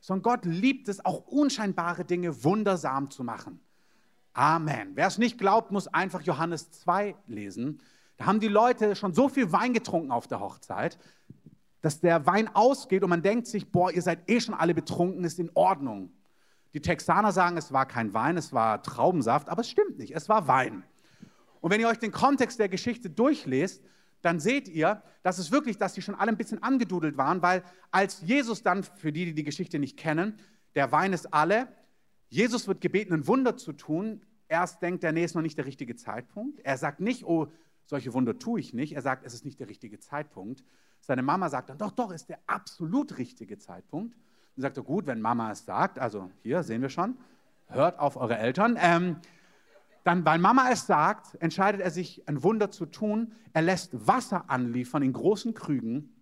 sondern 0.00 0.22
Gott 0.22 0.44
liebt 0.44 0.88
es, 0.88 1.04
auch 1.04 1.26
unscheinbare 1.26 2.04
Dinge 2.04 2.44
wundersam 2.44 3.10
zu 3.10 3.24
machen. 3.24 3.60
Amen. 4.32 4.92
Wer 4.94 5.08
es 5.08 5.18
nicht 5.18 5.38
glaubt, 5.38 5.72
muss 5.72 5.88
einfach 5.88 6.22
Johannes 6.22 6.70
2 6.70 7.16
lesen. 7.26 7.80
Da 8.16 8.26
haben 8.26 8.40
die 8.40 8.48
Leute 8.48 8.94
schon 8.94 9.12
so 9.12 9.28
viel 9.28 9.52
Wein 9.52 9.72
getrunken 9.72 10.12
auf 10.12 10.28
der 10.28 10.40
Hochzeit, 10.40 10.98
dass 11.80 12.00
der 12.00 12.26
Wein 12.26 12.48
ausgeht 12.54 13.02
und 13.02 13.10
man 13.10 13.22
denkt 13.22 13.46
sich, 13.46 13.70
boah, 13.70 13.90
ihr 13.90 14.02
seid 14.02 14.30
eh 14.30 14.40
schon 14.40 14.54
alle 14.54 14.74
betrunken, 14.74 15.24
ist 15.24 15.38
in 15.38 15.50
Ordnung. 15.54 16.10
Die 16.74 16.80
Texaner 16.80 17.32
sagen, 17.32 17.56
es 17.56 17.72
war 17.72 17.86
kein 17.86 18.14
Wein, 18.14 18.36
es 18.36 18.52
war 18.52 18.82
Traubensaft, 18.82 19.48
aber 19.48 19.62
es 19.62 19.70
stimmt 19.70 19.98
nicht, 19.98 20.14
es 20.14 20.28
war 20.28 20.46
Wein. 20.46 20.84
Und 21.60 21.72
wenn 21.72 21.80
ihr 21.80 21.88
euch 21.88 21.98
den 21.98 22.12
Kontext 22.12 22.58
der 22.58 22.68
Geschichte 22.68 23.10
durchlest, 23.10 23.82
dann 24.22 24.40
seht 24.40 24.68
ihr, 24.68 25.02
dass 25.22 25.38
es 25.38 25.50
wirklich, 25.52 25.78
dass 25.78 25.94
sie 25.94 26.02
schon 26.02 26.14
alle 26.14 26.30
ein 26.30 26.36
bisschen 26.36 26.62
angedudelt 26.62 27.16
waren, 27.16 27.42
weil 27.42 27.62
als 27.90 28.22
Jesus 28.22 28.62
dann, 28.62 28.82
für 28.82 29.12
die, 29.12 29.26
die 29.26 29.34
die 29.34 29.44
Geschichte 29.44 29.78
nicht 29.78 29.96
kennen, 29.96 30.38
der 30.74 30.92
Wein 30.92 31.12
ist 31.12 31.32
alle, 31.32 31.68
Jesus 32.28 32.68
wird 32.68 32.80
gebeten, 32.80 33.14
ein 33.14 33.26
Wunder 33.26 33.56
zu 33.56 33.72
tun. 33.72 34.22
Erst 34.48 34.82
denkt 34.82 35.04
er, 35.04 35.12
nee, 35.12 35.24
ist 35.24 35.34
noch 35.34 35.42
nicht 35.42 35.58
der 35.58 35.66
richtige 35.66 35.96
Zeitpunkt. 35.96 36.60
Er 36.60 36.76
sagt 36.76 37.00
nicht, 37.00 37.24
oh, 37.24 37.48
solche 37.86 38.12
Wunder 38.12 38.38
tue 38.38 38.60
ich 38.60 38.74
nicht. 38.74 38.94
Er 38.94 39.02
sagt, 39.02 39.24
es 39.24 39.34
ist 39.34 39.44
nicht 39.44 39.60
der 39.60 39.68
richtige 39.68 39.98
Zeitpunkt. 39.98 40.62
Seine 41.00 41.22
Mama 41.22 41.48
sagt 41.48 41.70
dann, 41.70 41.78
doch, 41.78 41.92
doch, 41.92 42.10
ist 42.10 42.28
der 42.28 42.38
absolut 42.46 43.18
richtige 43.18 43.58
Zeitpunkt. 43.58 44.14
Und 44.56 44.62
sagt 44.62 44.76
er, 44.76 44.82
gut, 44.82 45.06
wenn 45.06 45.20
Mama 45.20 45.50
es 45.52 45.64
sagt, 45.64 45.98
also 45.98 46.30
hier 46.42 46.62
sehen 46.62 46.82
wir 46.82 46.90
schon, 46.90 47.16
hört 47.68 47.98
auf 47.98 48.16
eure 48.16 48.36
Eltern. 48.36 48.76
Ähm, 48.80 49.16
dann, 50.08 50.24
weil 50.24 50.38
Mama 50.38 50.70
es 50.72 50.86
sagt, 50.86 51.34
entscheidet 51.40 51.82
er 51.82 51.90
sich, 51.90 52.26
ein 52.26 52.42
Wunder 52.42 52.70
zu 52.70 52.86
tun. 52.86 53.32
Er 53.52 53.60
lässt 53.60 53.90
Wasser 54.06 54.48
anliefern 54.48 55.02
in 55.02 55.12
großen 55.12 55.52
Krügen 55.52 56.14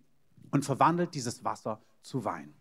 und 0.51 0.65
verwandelt 0.65 1.15
dieses 1.15 1.45
Wasser 1.45 1.81
zu 2.01 2.25
Wein. 2.25 2.53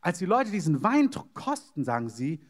Als 0.00 0.18
die 0.18 0.26
Leute 0.26 0.50
diesen 0.50 0.82
Wein 0.82 1.10
kosten, 1.32 1.84
sagen 1.84 2.08
sie 2.08 2.42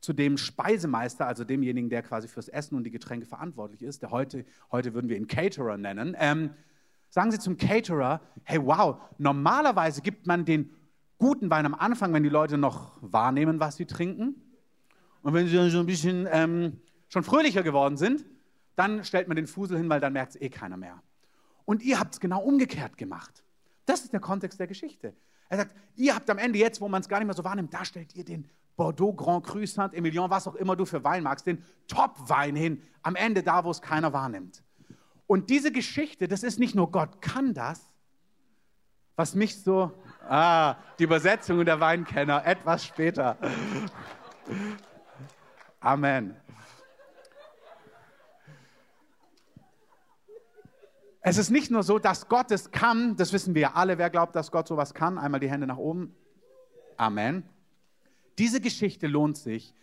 zu 0.00 0.12
dem 0.12 0.36
Speisemeister, 0.36 1.26
also 1.26 1.42
demjenigen, 1.42 1.88
der 1.88 2.02
quasi 2.02 2.28
fürs 2.28 2.48
Essen 2.48 2.76
und 2.76 2.84
die 2.84 2.90
Getränke 2.90 3.24
verantwortlich 3.24 3.82
ist, 3.82 4.02
der 4.02 4.10
heute, 4.10 4.44
heute 4.70 4.92
würden 4.92 5.08
wir 5.08 5.16
ihn 5.16 5.26
Caterer 5.26 5.78
nennen, 5.78 6.14
ähm, 6.18 6.50
sagen 7.08 7.30
sie 7.30 7.38
zum 7.38 7.56
Caterer, 7.56 8.20
hey 8.44 8.60
wow, 8.62 9.00
normalerweise 9.16 10.02
gibt 10.02 10.26
man 10.26 10.44
den 10.44 10.70
guten 11.16 11.48
Wein 11.48 11.64
am 11.64 11.74
Anfang, 11.74 12.12
wenn 12.12 12.22
die 12.22 12.28
Leute 12.28 12.58
noch 12.58 12.98
wahrnehmen, 13.00 13.58
was 13.58 13.76
sie 13.76 13.86
trinken. 13.86 14.34
Und 15.22 15.32
wenn 15.32 15.46
sie 15.46 15.56
dann 15.56 15.70
so 15.70 15.80
ein 15.80 15.86
bisschen 15.86 16.28
ähm, 16.30 16.80
schon 17.08 17.24
fröhlicher 17.24 17.62
geworden 17.62 17.96
sind, 17.96 18.24
dann 18.76 19.04
stellt 19.04 19.28
man 19.28 19.36
den 19.36 19.46
Fusel 19.46 19.76
hin, 19.76 19.88
weil 19.88 20.00
dann 20.00 20.12
merkt 20.12 20.36
es 20.36 20.40
eh 20.40 20.48
keiner 20.48 20.76
mehr. 20.76 21.02
Und 21.64 21.82
ihr 21.82 21.98
habt 21.98 22.14
es 22.14 22.20
genau 22.20 22.40
umgekehrt 22.40 22.96
gemacht. 22.96 23.42
Das 23.86 24.02
ist 24.02 24.12
der 24.12 24.20
Kontext 24.20 24.60
der 24.60 24.66
Geschichte. 24.66 25.14
Er 25.48 25.58
sagt, 25.58 25.74
ihr 25.96 26.14
habt 26.14 26.28
am 26.30 26.38
Ende 26.38 26.58
jetzt, 26.58 26.80
wo 26.80 26.88
man 26.88 27.00
es 27.00 27.08
gar 27.08 27.18
nicht 27.18 27.26
mehr 27.26 27.34
so 27.34 27.44
wahrnimmt, 27.44 27.72
da 27.72 27.84
stellt 27.84 28.14
ihr 28.14 28.24
den 28.24 28.48
Bordeaux 28.76 29.12
Grand 29.12 29.44
Cru 29.44 29.66
Saint-Emilion, 29.66 30.30
was 30.30 30.46
auch 30.46 30.54
immer 30.54 30.76
du 30.76 30.84
für 30.84 31.02
Wein 31.02 31.24
magst, 31.24 31.46
den 31.46 31.64
Top-Wein 31.88 32.54
hin, 32.54 32.82
am 33.02 33.16
Ende 33.16 33.42
da, 33.42 33.64
wo 33.64 33.70
es 33.70 33.82
keiner 33.82 34.12
wahrnimmt. 34.12 34.62
Und 35.26 35.50
diese 35.50 35.72
Geschichte, 35.72 36.28
das 36.28 36.42
ist 36.42 36.58
nicht 36.58 36.74
nur 36.74 36.90
Gott 36.90 37.20
kann 37.20 37.54
das, 37.54 37.90
was 39.16 39.34
mich 39.34 39.60
so, 39.60 39.90
ah, 40.28 40.76
die 40.98 41.04
Übersetzung 41.04 41.64
der 41.64 41.80
Weinkenner, 41.80 42.46
etwas 42.46 42.84
später. 42.84 43.36
Amen. 45.80 46.36
Es 51.20 51.36
ist 51.36 51.50
nicht 51.50 51.70
nur 51.70 51.82
so, 51.82 51.98
dass 51.98 52.28
Gott 52.28 52.50
es 52.50 52.70
kann, 52.70 53.16
das 53.16 53.32
wissen 53.32 53.54
wir 53.54 53.62
ja 53.62 53.72
alle. 53.74 53.98
Wer 53.98 54.10
glaubt, 54.10 54.36
dass 54.36 54.52
Gott 54.52 54.68
sowas 54.68 54.94
kann? 54.94 55.18
Einmal 55.18 55.40
die 55.40 55.50
Hände 55.50 55.66
nach 55.66 55.76
oben. 55.76 56.14
Amen. 56.96 57.42
Diese 58.38 58.60
Geschichte 58.60 59.06
lohnt 59.06 59.36
sich 59.36 59.74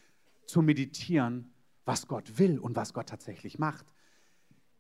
zu 0.45 0.61
meditieren, 0.61 1.53
was 1.83 2.07
Gott 2.07 2.37
will 2.39 2.57
und 2.57 2.75
was 2.75 2.93
Gott 2.93 3.09
tatsächlich 3.09 3.59
macht. 3.59 3.85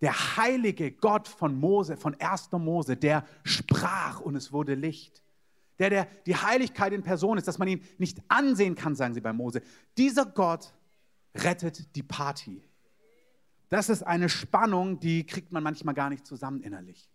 Der 0.01 0.37
heilige 0.37 0.91
Gott 0.91 1.27
von 1.27 1.57
Mose, 1.59 1.97
von 1.97 2.15
1. 2.19 2.51
Mose, 2.53 2.97
der 2.97 3.25
sprach 3.43 4.19
und 4.19 4.35
es 4.35 4.51
wurde 4.51 4.75
Licht. 4.75 5.21
Der, 5.79 5.89
der 5.89 6.07
die 6.25 6.35
Heiligkeit 6.35 6.93
in 6.93 7.03
Person 7.03 7.37
ist, 7.37 7.47
dass 7.47 7.57
man 7.57 7.67
ihn 7.67 7.83
nicht 7.97 8.21
ansehen 8.29 8.75
kann, 8.75 8.95
sagen 8.95 9.13
sie 9.13 9.21
bei 9.21 9.33
Mose. 9.33 9.61
Dieser 9.97 10.25
Gott 10.25 10.73
rettet 11.33 11.95
die 11.95 12.03
Party. 12.03 12.63
Das 13.69 13.89
ist 13.89 14.03
eine 14.03 14.29
Spannung, 14.29 14.99
die 14.99 15.25
kriegt 15.25 15.51
man 15.51 15.63
manchmal 15.63 15.95
gar 15.95 16.09
nicht 16.09 16.25
zusammen 16.25 16.61
innerlich. 16.61 17.09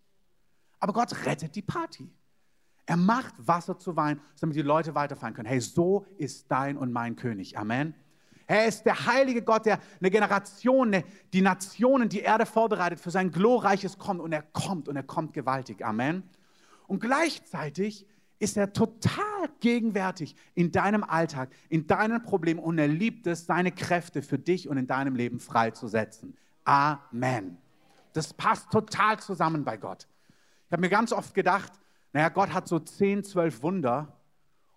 Aber 0.79 0.93
Gott 0.93 1.25
rettet 1.25 1.55
die 1.55 1.61
Party. 1.61 2.09
Er 2.85 2.97
macht 2.97 3.35
Wasser 3.37 3.77
zu 3.77 3.95
Wein, 3.95 4.19
damit 4.39 4.55
die 4.55 4.61
Leute 4.61 4.95
weiterfahren 4.95 5.33
können. 5.33 5.47
Hey, 5.47 5.61
so 5.61 6.05
ist 6.17 6.51
dein 6.51 6.77
und 6.77 6.91
mein 6.91 7.15
König. 7.15 7.57
Amen. 7.57 7.93
Er 8.47 8.65
ist 8.65 8.83
der 8.83 9.05
heilige 9.05 9.43
Gott, 9.43 9.65
der 9.65 9.79
eine 9.99 10.11
Generation, 10.11 11.03
die 11.31 11.41
Nationen, 11.41 12.09
die 12.09 12.19
Erde 12.19 12.45
vorbereitet 12.45 12.99
für 12.99 13.11
sein 13.11 13.31
glorreiches 13.31 13.97
Kommen. 13.97 14.19
Und 14.19 14.33
er 14.33 14.41
kommt 14.41 14.89
und 14.89 14.97
er 14.97 15.03
kommt 15.03 15.33
gewaltig. 15.33 15.85
Amen. 15.85 16.23
Und 16.87 16.99
gleichzeitig 16.99 18.05
ist 18.41 18.57
er 18.57 18.73
total 18.73 19.49
gegenwärtig 19.59 20.35
in 20.55 20.71
deinem 20.71 21.03
Alltag, 21.03 21.49
in 21.69 21.87
deinen 21.87 22.23
Problemen 22.23 22.59
und 22.59 22.77
er 22.77 22.87
liebt 22.87 23.27
es, 23.27 23.45
seine 23.45 23.71
Kräfte 23.71 24.21
für 24.21 24.39
dich 24.39 24.67
und 24.67 24.77
in 24.77 24.87
deinem 24.87 25.15
Leben 25.15 25.39
freizusetzen. 25.39 26.35
Amen. 26.63 27.57
Das 28.13 28.33
passt 28.33 28.71
total 28.71 29.19
zusammen 29.19 29.63
bei 29.63 29.77
Gott. 29.77 30.07
Ich 30.67 30.71
habe 30.71 30.81
mir 30.81 30.89
ganz 30.89 31.11
oft 31.11 31.33
gedacht, 31.33 31.71
naja, 32.13 32.29
Gott 32.29 32.53
hat 32.53 32.67
so 32.67 32.79
10, 32.79 33.23
12 33.23 33.61
Wunder 33.63 34.17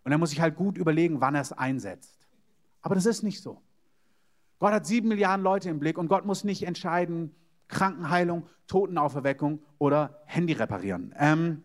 und 0.05 0.13
er 0.13 0.19
muss 0.19 0.31
sich 0.31 0.41
halt 0.41 0.57
gut 0.57 0.77
überlegen, 0.77 1.21
wann 1.21 1.35
er 1.35 1.41
es 1.41 1.53
einsetzt. 1.53 2.29
Aber 2.83 2.95
das 2.95 3.07
ist 3.07 3.23
nicht 3.23 3.41
so. 3.41 3.61
Gott 4.59 4.73
hat 4.73 4.87
sieben 4.87 5.09
Milliarden 5.09 5.43
Leute 5.43 5.71
im 5.71 5.79
Blick 5.79 5.99
und 5.99 6.09
Gott 6.09 6.27
muss 6.27 6.45
nicht 6.45 6.67
entscheiden, 6.67 7.35
Krankenheilung, 7.69 8.47
Totenauferweckung 8.67 9.63
oder 9.79 10.21
Handy 10.27 10.53
reparieren. 10.53 11.15
Ähm, 11.19 11.63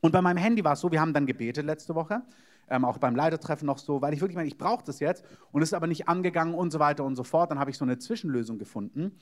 und 0.00 0.12
bei 0.12 0.22
meinem 0.22 0.38
Handy 0.38 0.64
war 0.64 0.72
es 0.74 0.80
so, 0.80 0.90
wir 0.90 1.00
haben 1.00 1.12
dann 1.12 1.26
gebetet 1.26 1.66
letzte 1.66 1.94
Woche, 1.94 2.22
ähm, 2.70 2.84
auch 2.84 2.98
beim 2.98 3.16
Leitertreffen 3.16 3.66
noch 3.66 3.78
so, 3.78 4.02
weil 4.02 4.12
ich 4.14 4.20
wirklich 4.20 4.36
meine, 4.36 4.48
ich 4.48 4.58
brauche 4.58 4.84
das 4.84 5.00
jetzt 5.00 5.24
und 5.52 5.62
es 5.62 5.70
ist 5.70 5.74
aber 5.74 5.86
nicht 5.86 6.08
angegangen 6.08 6.54
und 6.54 6.70
so 6.70 6.78
weiter 6.78 7.04
und 7.04 7.16
so 7.16 7.24
fort. 7.24 7.50
Dann 7.50 7.58
habe 7.58 7.70
ich 7.70 7.78
so 7.78 7.84
eine 7.84 7.98
Zwischenlösung 7.98 8.58
gefunden 8.58 9.12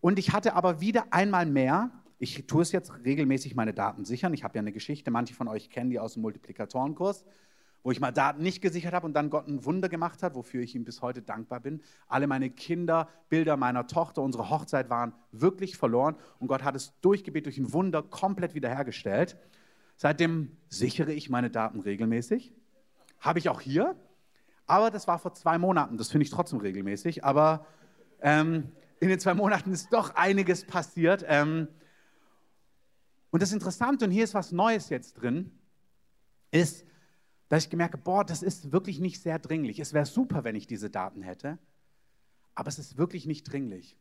und 0.00 0.18
ich 0.18 0.32
hatte 0.32 0.54
aber 0.54 0.80
wieder 0.80 1.04
einmal 1.10 1.46
mehr 1.46 1.90
ich 2.18 2.46
tue 2.46 2.62
es 2.62 2.72
jetzt 2.72 2.92
regelmäßig, 3.04 3.54
meine 3.54 3.74
Daten 3.74 4.04
sichern. 4.04 4.32
Ich 4.34 4.44
habe 4.44 4.54
ja 4.54 4.60
eine 4.60 4.72
Geschichte, 4.72 5.10
manche 5.10 5.34
von 5.34 5.48
euch 5.48 5.70
kennen 5.70 5.90
die 5.90 5.98
aus 5.98 6.14
dem 6.14 6.22
Multiplikatorenkurs, 6.22 7.24
wo 7.82 7.90
ich 7.90 8.00
mal 8.00 8.12
Daten 8.12 8.42
nicht 8.42 8.62
gesichert 8.62 8.94
habe 8.94 9.06
und 9.06 9.14
dann 9.14 9.30
Gott 9.30 9.46
ein 9.46 9.64
Wunder 9.64 9.88
gemacht 9.88 10.22
hat, 10.22 10.34
wofür 10.34 10.62
ich 10.62 10.74
ihm 10.74 10.84
bis 10.84 11.02
heute 11.02 11.22
dankbar 11.22 11.60
bin. 11.60 11.82
Alle 12.08 12.26
meine 12.26 12.50
Kinder, 12.50 13.08
Bilder 13.28 13.56
meiner 13.56 13.86
Tochter, 13.86 14.22
unsere 14.22 14.48
Hochzeit 14.48 14.88
waren 14.88 15.12
wirklich 15.32 15.76
verloren 15.76 16.16
und 16.38 16.48
Gott 16.48 16.62
hat 16.62 16.76
es 16.76 16.98
durchgebetet, 17.00 17.46
durch 17.46 17.58
ein 17.58 17.72
Wunder 17.72 18.02
komplett 18.02 18.54
wiederhergestellt. 18.54 19.36
Seitdem 19.96 20.56
sichere 20.68 21.12
ich 21.12 21.30
meine 21.30 21.50
Daten 21.50 21.80
regelmäßig. 21.80 22.52
Habe 23.20 23.38
ich 23.38 23.48
auch 23.48 23.60
hier, 23.60 23.96
aber 24.66 24.90
das 24.90 25.06
war 25.06 25.18
vor 25.18 25.34
zwei 25.34 25.58
Monaten. 25.58 25.96
Das 25.96 26.10
finde 26.10 26.24
ich 26.24 26.30
trotzdem 26.30 26.60
regelmäßig, 26.60 27.24
aber 27.24 27.66
ähm, 28.20 28.72
in 29.00 29.08
den 29.08 29.18
zwei 29.18 29.34
Monaten 29.34 29.72
ist 29.72 29.92
doch 29.92 30.14
einiges 30.14 30.64
passiert. 30.64 31.24
Ähm, 31.28 31.68
und 33.30 33.42
das 33.42 33.52
Interessante, 33.52 34.04
und 34.04 34.10
hier 34.10 34.24
ist 34.24 34.34
was 34.34 34.52
Neues 34.52 34.88
jetzt 34.88 35.14
drin, 35.14 35.50
ist, 36.50 36.84
dass 37.48 37.64
ich 37.64 37.70
gemerkt 37.70 37.94
habe, 37.94 38.02
boah, 38.02 38.24
das 38.24 38.42
ist 38.42 38.72
wirklich 38.72 39.00
nicht 39.00 39.20
sehr 39.20 39.38
dringlich. 39.38 39.80
Es 39.80 39.92
wäre 39.92 40.06
super, 40.06 40.44
wenn 40.44 40.54
ich 40.54 40.66
diese 40.66 40.88
Daten 40.88 41.22
hätte, 41.22 41.58
aber 42.54 42.68
es 42.68 42.78
ist 42.78 42.96
wirklich 42.96 43.26
nicht 43.26 43.44
dringlich. 43.44 43.96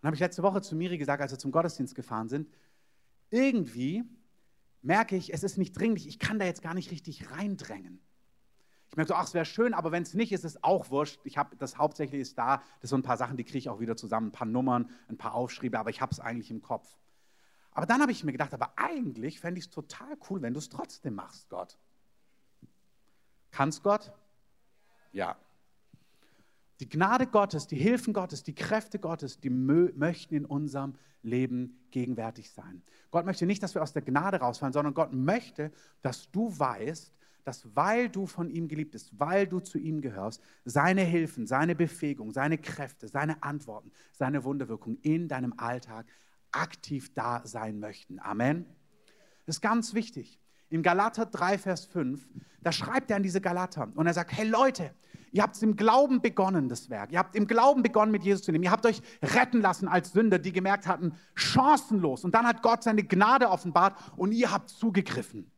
Und 0.00 0.06
habe 0.06 0.16
ich 0.16 0.20
letzte 0.20 0.42
Woche 0.42 0.60
zu 0.60 0.76
Miri 0.76 0.98
gesagt, 0.98 1.22
als 1.22 1.32
wir 1.32 1.38
zum 1.38 1.50
Gottesdienst 1.50 1.94
gefahren 1.94 2.28
sind, 2.28 2.48
irgendwie 3.30 4.04
merke 4.84 5.16
ich, 5.16 5.32
es 5.32 5.42
ist 5.42 5.58
nicht 5.58 5.72
dringlich, 5.78 6.06
ich 6.06 6.18
kann 6.18 6.38
da 6.38 6.44
jetzt 6.44 6.62
gar 6.62 6.74
nicht 6.74 6.90
richtig 6.90 7.30
reindrängen. 7.30 8.00
Ich 8.88 8.96
merke 8.96 9.08
so, 9.08 9.14
ach, 9.14 9.26
es 9.26 9.34
wäre 9.34 9.44
schön, 9.44 9.74
aber 9.74 9.90
wenn 9.90 10.04
es 10.04 10.14
nicht 10.14 10.30
ist, 10.30 10.44
ist 10.44 10.56
es 10.56 10.62
auch 10.62 10.90
wurscht. 10.90 11.20
Ich 11.24 11.36
habe 11.36 11.56
das 11.56 11.78
hauptsächlich 11.78 12.20
ist 12.20 12.38
da, 12.38 12.62
das 12.80 12.90
sind 12.90 13.00
ein 13.00 13.02
paar 13.02 13.16
Sachen, 13.16 13.36
die 13.36 13.44
kriege 13.44 13.58
ich 13.58 13.68
auch 13.68 13.80
wieder 13.80 13.96
zusammen, 13.96 14.28
ein 14.28 14.32
paar 14.32 14.46
Nummern, 14.46 14.88
ein 15.08 15.16
paar 15.16 15.34
Aufschriebe, 15.34 15.78
aber 15.78 15.90
ich 15.90 16.00
habe 16.00 16.12
es 16.12 16.20
eigentlich 16.20 16.50
im 16.50 16.62
Kopf. 16.62 16.96
Aber 17.72 17.86
dann 17.86 18.00
habe 18.00 18.12
ich 18.12 18.22
mir 18.22 18.30
gedacht, 18.30 18.54
aber 18.54 18.72
eigentlich 18.76 19.40
fände 19.40 19.58
ich 19.58 19.66
es 19.66 19.70
total 19.70 20.16
cool, 20.30 20.42
wenn 20.42 20.54
du 20.54 20.58
es 20.58 20.68
trotzdem 20.68 21.16
machst, 21.16 21.48
Gott. 21.48 21.76
Kannst 23.50 23.82
Gott? 23.82 24.12
Ja. 25.12 25.36
Die 26.84 26.90
Gnade 26.90 27.26
Gottes, 27.26 27.66
die 27.66 27.78
Hilfen 27.78 28.12
Gottes, 28.12 28.42
die 28.42 28.54
Kräfte 28.54 28.98
Gottes, 28.98 29.40
die 29.40 29.48
möchten 29.48 30.34
in 30.34 30.44
unserem 30.44 30.92
Leben 31.22 31.78
gegenwärtig 31.90 32.50
sein. 32.50 32.82
Gott 33.10 33.24
möchte 33.24 33.46
nicht, 33.46 33.62
dass 33.62 33.74
wir 33.74 33.82
aus 33.82 33.94
der 33.94 34.02
Gnade 34.02 34.36
rausfallen, 34.36 34.74
sondern 34.74 34.92
Gott 34.92 35.14
möchte, 35.14 35.72
dass 36.02 36.30
du 36.30 36.52
weißt, 36.58 37.10
dass 37.42 37.74
weil 37.74 38.10
du 38.10 38.26
von 38.26 38.50
ihm 38.50 38.68
geliebt 38.68 38.90
bist, 38.90 39.18
weil 39.18 39.46
du 39.46 39.60
zu 39.60 39.78
ihm 39.78 40.02
gehörst, 40.02 40.42
seine 40.66 41.00
Hilfen, 41.00 41.46
seine 41.46 41.74
Befähigung, 41.74 42.32
seine 42.32 42.58
Kräfte, 42.58 43.08
seine 43.08 43.42
Antworten, 43.42 43.90
seine 44.12 44.44
Wunderwirkung 44.44 44.98
in 45.00 45.26
deinem 45.26 45.54
Alltag 45.56 46.04
aktiv 46.52 47.14
da 47.14 47.40
sein 47.46 47.80
möchten. 47.80 48.18
Amen. 48.18 48.66
Das 49.46 49.56
ist 49.56 49.62
ganz 49.62 49.94
wichtig. 49.94 50.38
Im 50.74 50.82
Galater 50.82 51.24
3, 51.24 51.58
Vers 51.58 51.84
5, 51.84 52.26
da 52.60 52.72
schreibt 52.72 53.08
er 53.08 53.18
an 53.18 53.22
diese 53.22 53.40
Galater 53.40 53.88
und 53.94 54.08
er 54.08 54.12
sagt, 54.12 54.32
hey 54.32 54.44
Leute, 54.44 54.92
ihr 55.30 55.44
habt 55.44 55.62
im 55.62 55.76
Glauben 55.76 56.20
begonnen, 56.20 56.68
das 56.68 56.90
Werk. 56.90 57.12
Ihr 57.12 57.20
habt 57.20 57.36
im 57.36 57.46
Glauben 57.46 57.84
begonnen, 57.84 58.10
mit 58.10 58.24
Jesus 58.24 58.42
zu 58.42 58.50
nehmen. 58.50 58.64
Ihr 58.64 58.72
habt 58.72 58.84
euch 58.84 59.00
retten 59.22 59.60
lassen 59.60 59.86
als 59.86 60.10
Sünder, 60.10 60.40
die 60.40 60.50
gemerkt 60.50 60.88
hatten, 60.88 61.14
chancenlos. 61.36 62.24
Und 62.24 62.34
dann 62.34 62.44
hat 62.44 62.60
Gott 62.60 62.82
seine 62.82 63.04
Gnade 63.04 63.50
offenbart 63.50 63.96
und 64.16 64.32
ihr 64.32 64.50
habt 64.50 64.68
zugegriffen. 64.68 65.48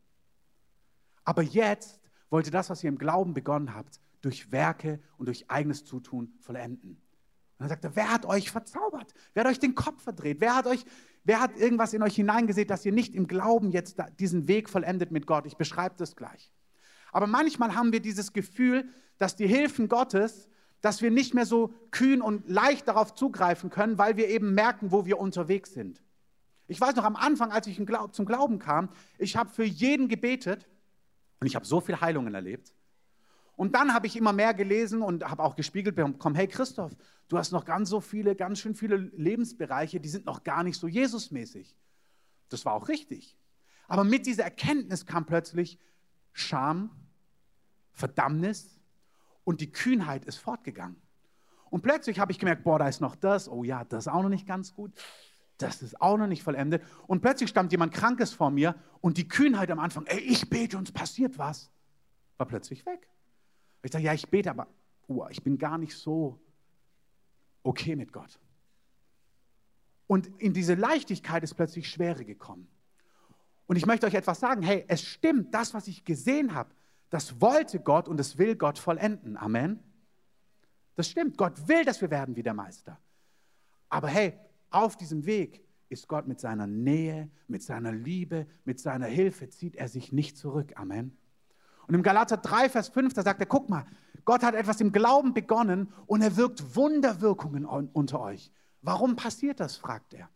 Aber 1.24 1.40
jetzt 1.40 1.98
wollt 2.28 2.44
ihr 2.44 2.52
das, 2.52 2.68
was 2.68 2.84
ihr 2.84 2.90
im 2.90 2.98
Glauben 2.98 3.32
begonnen 3.32 3.74
habt, 3.74 3.98
durch 4.20 4.52
Werke 4.52 5.00
und 5.16 5.28
durch 5.28 5.50
eigenes 5.50 5.86
Zutun 5.86 6.34
vollenden. 6.40 6.90
Und 6.90 7.60
dann 7.60 7.68
sagt 7.70 7.84
er, 7.84 7.96
wer 7.96 8.12
hat 8.12 8.26
euch 8.26 8.50
verzaubert? 8.50 9.14
Wer 9.32 9.44
hat 9.44 9.50
euch 9.50 9.60
den 9.60 9.74
Kopf 9.74 10.02
verdreht? 10.02 10.42
Wer 10.42 10.56
hat 10.56 10.66
euch, 10.66 10.84
wer 11.26 11.40
hat 11.40 11.56
irgendwas 11.58 11.92
in 11.92 12.02
euch 12.02 12.14
hineingesehen, 12.14 12.68
dass 12.68 12.86
ihr 12.86 12.92
nicht 12.92 13.14
im 13.14 13.26
Glauben 13.26 13.70
jetzt 13.70 13.96
diesen 14.18 14.48
Weg 14.48 14.70
vollendet 14.70 15.10
mit 15.10 15.26
Gott? 15.26 15.44
Ich 15.44 15.56
beschreibe 15.56 15.96
das 15.98 16.16
gleich. 16.16 16.52
Aber 17.12 17.26
manchmal 17.26 17.74
haben 17.74 17.92
wir 17.92 18.00
dieses 18.00 18.32
Gefühl, 18.32 18.88
dass 19.18 19.36
die 19.36 19.46
Hilfen 19.46 19.88
Gottes, 19.88 20.48
dass 20.80 21.02
wir 21.02 21.10
nicht 21.10 21.34
mehr 21.34 21.46
so 21.46 21.74
kühn 21.90 22.22
und 22.22 22.48
leicht 22.48 22.86
darauf 22.88 23.14
zugreifen 23.14 23.70
können, 23.70 23.98
weil 23.98 24.16
wir 24.16 24.28
eben 24.28 24.54
merken, 24.54 24.92
wo 24.92 25.04
wir 25.04 25.18
unterwegs 25.18 25.72
sind. 25.74 26.02
Ich 26.68 26.80
weiß 26.80 26.94
noch 26.96 27.04
am 27.04 27.16
Anfang, 27.16 27.50
als 27.50 27.66
ich 27.66 27.80
zum 28.12 28.26
Glauben 28.26 28.58
kam, 28.58 28.88
ich 29.18 29.36
habe 29.36 29.50
für 29.50 29.64
jeden 29.64 30.08
gebetet 30.08 30.68
und 31.40 31.46
ich 31.46 31.56
habe 31.56 31.64
so 31.64 31.80
viel 31.80 32.00
Heilungen 32.00 32.34
erlebt. 32.34 32.72
Und 33.56 33.74
dann 33.74 33.94
habe 33.94 34.06
ich 34.06 34.16
immer 34.16 34.32
mehr 34.32 34.52
gelesen 34.52 35.00
und 35.02 35.24
habe 35.24 35.42
auch 35.42 35.56
gespiegelt 35.56 35.96
bekommen, 35.96 36.34
hey 36.34 36.46
Christoph, 36.46 36.92
du 37.28 37.38
hast 37.38 37.52
noch 37.52 37.64
ganz 37.64 37.88
so 37.88 38.00
viele, 38.00 38.36
ganz 38.36 38.60
schön 38.60 38.74
viele 38.74 38.96
Lebensbereiche, 38.96 39.98
die 39.98 40.10
sind 40.10 40.26
noch 40.26 40.44
gar 40.44 40.62
nicht 40.62 40.78
so 40.78 40.86
Jesusmäßig. 40.86 41.74
Das 42.50 42.64
war 42.66 42.74
auch 42.74 42.88
richtig. 42.88 43.36
Aber 43.88 44.04
mit 44.04 44.26
dieser 44.26 44.44
Erkenntnis 44.44 45.06
kam 45.06 45.24
plötzlich 45.24 45.78
Scham, 46.32 46.90
Verdammnis 47.92 48.78
und 49.44 49.62
die 49.62 49.72
Kühnheit 49.72 50.26
ist 50.26 50.36
fortgegangen. 50.36 51.00
Und 51.70 51.80
plötzlich 51.80 52.20
habe 52.20 52.32
ich 52.32 52.38
gemerkt, 52.38 52.62
boah, 52.62 52.78
da 52.78 52.88
ist 52.88 53.00
noch 53.00 53.16
das, 53.16 53.48
oh 53.48 53.64
ja, 53.64 53.84
das 53.84 54.06
ist 54.06 54.12
auch 54.12 54.22
noch 54.22 54.28
nicht 54.28 54.46
ganz 54.46 54.74
gut, 54.74 54.92
das 55.56 55.82
ist 55.82 56.00
auch 56.00 56.18
noch 56.18 56.26
nicht 56.26 56.42
vollendet. 56.42 56.82
Und 57.06 57.22
plötzlich 57.22 57.48
stand 57.48 57.72
jemand 57.72 57.94
Krankes 57.94 58.34
vor 58.34 58.50
mir 58.50 58.74
und 59.00 59.16
die 59.16 59.26
Kühnheit 59.26 59.70
am 59.70 59.78
Anfang, 59.78 60.04
ey, 60.06 60.18
ich 60.18 60.50
bete 60.50 60.76
und 60.76 60.88
es 60.88 60.92
passiert 60.92 61.38
was, 61.38 61.70
war 62.36 62.46
plötzlich 62.46 62.84
weg. 62.84 63.08
Ich 63.82 63.92
sage, 63.92 64.04
ja, 64.04 64.14
ich 64.14 64.28
bete, 64.28 64.50
aber 64.50 64.66
oh, 65.06 65.26
ich 65.30 65.42
bin 65.42 65.58
gar 65.58 65.78
nicht 65.78 65.94
so 65.94 66.40
okay 67.62 67.96
mit 67.96 68.12
Gott. 68.12 68.38
Und 70.06 70.28
in 70.40 70.52
diese 70.52 70.74
Leichtigkeit 70.74 71.42
ist 71.42 71.54
plötzlich 71.54 71.88
Schwere 71.90 72.24
gekommen. 72.24 72.68
Und 73.66 73.76
ich 73.76 73.86
möchte 73.86 74.06
euch 74.06 74.14
etwas 74.14 74.38
sagen, 74.40 74.62
hey, 74.62 74.84
es 74.88 75.02
stimmt, 75.02 75.52
das, 75.52 75.74
was 75.74 75.88
ich 75.88 76.04
gesehen 76.04 76.54
habe, 76.54 76.70
das 77.10 77.40
wollte 77.40 77.80
Gott 77.80 78.08
und 78.08 78.20
es 78.20 78.38
will 78.38 78.56
Gott 78.56 78.78
vollenden. 78.78 79.36
Amen. 79.36 79.80
Das 80.94 81.08
stimmt, 81.08 81.36
Gott 81.36 81.68
will, 81.68 81.84
dass 81.84 82.00
wir 82.00 82.10
werden 82.10 82.36
wie 82.36 82.42
der 82.42 82.54
Meister. 82.54 82.98
Aber 83.88 84.08
hey, 84.08 84.34
auf 84.70 84.96
diesem 84.96 85.26
Weg 85.26 85.62
ist 85.88 86.08
Gott 86.08 86.26
mit 86.26 86.40
seiner 86.40 86.66
Nähe, 86.66 87.30
mit 87.48 87.62
seiner 87.62 87.92
Liebe, 87.92 88.46
mit 88.64 88.80
seiner 88.80 89.06
Hilfe, 89.06 89.48
zieht 89.48 89.76
er 89.76 89.88
sich 89.88 90.12
nicht 90.12 90.36
zurück. 90.36 90.72
Amen. 90.76 91.16
Und 91.86 91.94
im 91.94 92.02
Galater 92.02 92.36
3, 92.36 92.68
Vers 92.68 92.88
5, 92.88 93.14
da 93.14 93.22
sagt 93.22 93.40
er, 93.40 93.46
guck 93.46 93.68
mal, 93.68 93.86
Gott 94.24 94.42
hat 94.42 94.54
etwas 94.54 94.80
im 94.80 94.92
Glauben 94.92 95.34
begonnen 95.34 95.92
und 96.06 96.20
er 96.20 96.36
wirkt 96.36 96.74
Wunderwirkungen 96.74 97.64
unter 97.64 98.20
euch. 98.20 98.50
Warum 98.82 99.16
passiert 99.16 99.60
das, 99.60 99.76
fragt 99.76 100.14
er. 100.14 100.28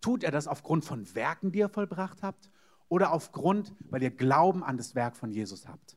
Tut 0.00 0.24
er 0.24 0.30
das 0.30 0.46
aufgrund 0.46 0.84
von 0.84 1.14
Werken, 1.14 1.52
die 1.52 1.60
ihr 1.60 1.68
vollbracht 1.68 2.22
habt, 2.22 2.50
oder 2.88 3.12
aufgrund, 3.12 3.74
weil 3.88 4.02
ihr 4.02 4.10
Glauben 4.10 4.62
an 4.62 4.76
das 4.76 4.94
Werk 4.94 5.16
von 5.16 5.30
Jesus 5.30 5.66
habt? 5.66 5.96